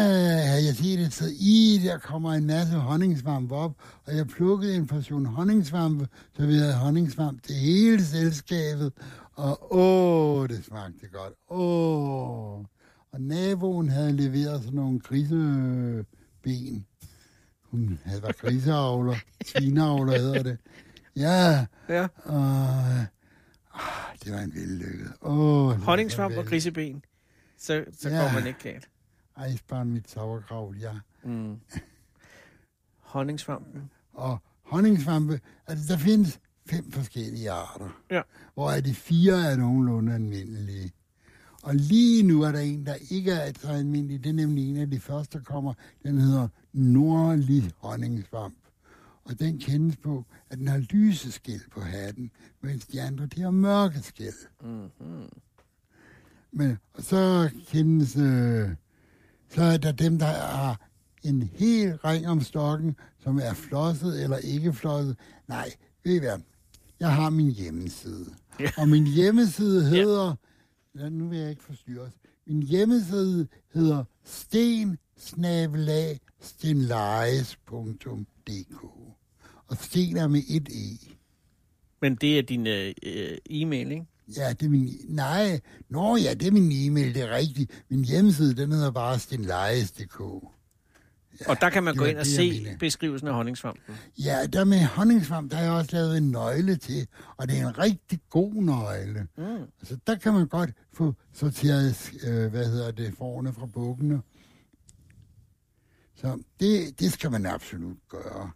[0.48, 3.74] havde jeg set et sted, i der kommer en masse honningsvamp op,
[4.06, 6.08] og jeg plukkede en portion honningsvampe,
[6.38, 8.94] så vi havde honningsvamp til hele selskabet,
[9.34, 11.34] og åh, det smagte godt.
[11.50, 12.60] Åh.
[13.12, 16.86] Og naboen havde leveret sådan nogle griseben.
[17.72, 19.16] Hun havde været griseavler,
[19.46, 20.58] svineavler hedder det.
[21.16, 22.08] Ja, Ja.
[22.24, 22.70] og
[23.74, 25.12] ah, det var en vellykket.
[25.22, 27.04] Åh, Honningsvamp og griseben.
[27.58, 28.22] Så, så Ja.
[28.24, 28.88] går man ikke galt.
[29.58, 30.92] Spar mit sauerkraut, ja.
[31.24, 31.60] Mm.
[33.14, 33.92] Honningsvampen.
[34.14, 38.22] Og honningsvampe, altså der findes fem forskellige arter, Ja.
[38.54, 40.92] hvor de fire er nogenlunde almindelige.
[41.64, 44.24] Og lige nu er der en, der ikke er så almindelig.
[44.24, 45.74] Det er nemlig en af de første, der kommer.
[46.04, 48.56] Den hedder nordlig honningsvamp.
[49.24, 52.32] Og den kendes på, at den har lyse skæl på hatten,
[52.62, 54.34] mens de andre, de har mørke skæl.
[54.64, 55.30] Mm-hmm.
[56.52, 58.70] Men og så kendes, øh,
[59.50, 60.89] så er der dem, der har
[61.24, 65.18] en hel ring om stokken, som er flosset eller ikke flosset.
[65.48, 65.72] Nej,
[66.04, 66.39] ved I hvad?
[67.00, 68.26] Jeg har min hjemmeside.
[68.60, 68.70] Ja.
[68.78, 70.36] Og min hjemmeside hedder,
[71.00, 72.14] ja, nu vil jeg ikke forstyrres,
[72.48, 74.98] min hjemmeside hedder sten
[79.68, 81.16] Og sten er med et e.
[82.02, 84.06] Men det er din øh, øh, e-mail, ikke?
[84.38, 84.90] Ja, det er min...
[85.08, 85.60] Nej,
[85.90, 87.84] nå ja, det er min e-mail, det er rigtigt.
[87.90, 90.20] Min hjemmeside, den hedder bare stenlejes.dk.
[91.42, 92.78] Ja, Og der kan man gå ind og det, se mente.
[92.80, 93.96] beskrivelsen af honningsvampen.
[94.18, 97.08] Ja, der med honningsvamp, der har jeg også lavet en nøgle til,
[97.38, 99.28] og det er en rigtig god nøgle.
[99.38, 99.44] Mm.
[99.80, 104.22] Altså, der kan man godt få sorteret, øh, hvad hedder det, forne fra bukkene.
[106.16, 108.52] Så det, det skal man absolut gøre.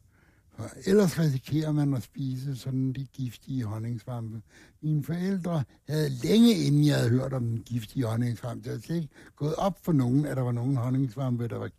[0.60, 4.42] For ellers risikerer man at spise sådan de giftige honningsvampe.
[4.82, 8.96] Mine forældre havde længe inden jeg havde hørt om den giftige honningsvamp, det havde slet
[8.96, 11.70] ikke gået op for nogen, at der var nogen honningsvampe, der var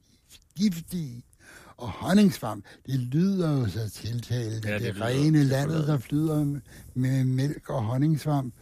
[0.56, 1.22] giftige.
[1.76, 4.68] Og honningsvamp, det lyder jo så tiltalende.
[4.68, 6.60] Ja, det det, rene landet, der flyder
[6.94, 8.54] med mælk og honningsvamp.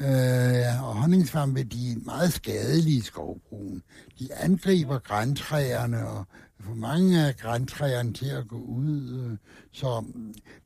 [0.00, 3.82] Øh, og honningsvampe, de er meget skadelige i skovbrugen.
[4.18, 6.26] De angriber græntræerne og
[6.60, 9.30] for mange af græntræerne til at gå ud.
[9.30, 9.36] Øh,
[9.72, 10.04] så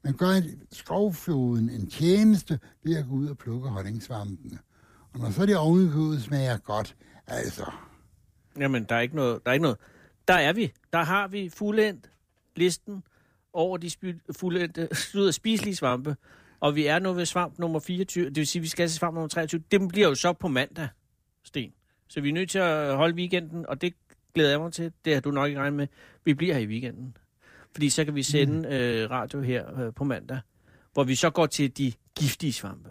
[0.03, 0.41] man gør
[0.73, 4.59] skovfloden en tjeneste ved at gå ud og plukke honningsvampene.
[5.13, 7.73] Og når så det ovenikøbet smager godt, altså,
[8.59, 9.41] Jamen, der er ikke noget.
[9.45, 9.79] Der er ikke noget.
[10.29, 10.73] Der er vi.
[10.93, 12.11] Der har vi fuldendt
[12.57, 13.03] listen
[13.53, 16.17] over de spi- fuldendte, slutter spiselige svampe.
[16.61, 18.25] Og vi er nu ved svamp nummer 24.
[18.25, 19.63] Det vil sige, at vi skal til svamp nummer 23.
[19.71, 20.89] Det bliver jo så på mandag,
[21.45, 21.73] Sten.
[22.09, 23.95] Så vi er nødt til at holde weekenden, og det
[24.35, 24.93] glæder jeg mig til.
[25.05, 25.87] Det har du nok ikke regnet med.
[26.25, 27.17] Vi bliver her i weekenden.
[27.73, 28.75] Fordi så kan vi sende Mm.
[28.75, 30.39] øh, radio her øh, på mandag,
[30.93, 32.91] hvor vi så går til de giftige svampe.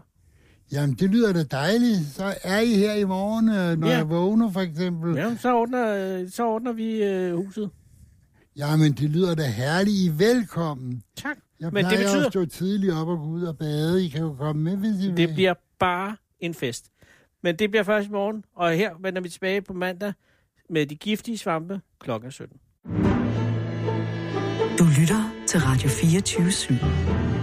[0.72, 2.00] jamen det lyder da dejligt.
[2.12, 3.98] Så er I her i morgen, øh, når Ja.
[3.98, 5.16] jeg vågner for eksempel.
[5.16, 7.70] Ja, så ordner, så ordner vi øh, huset.
[8.56, 9.96] Jamen det lyder da herligt.
[9.96, 11.04] I velkommen.
[11.16, 11.38] Tak.
[11.60, 14.06] Jeg Men det betyder- at stå tidligt op og gå ud og bade.
[14.06, 15.18] I kan jo komme med, hvis I vil.
[15.18, 16.86] Det bliver bare en fest.
[17.44, 20.14] Men det bliver først i morgen, og her vender vi tilbage på mandag
[20.70, 22.58] med de giftige svampe klokken 17.
[24.80, 27.43] Du lytter til Radio 24 /7.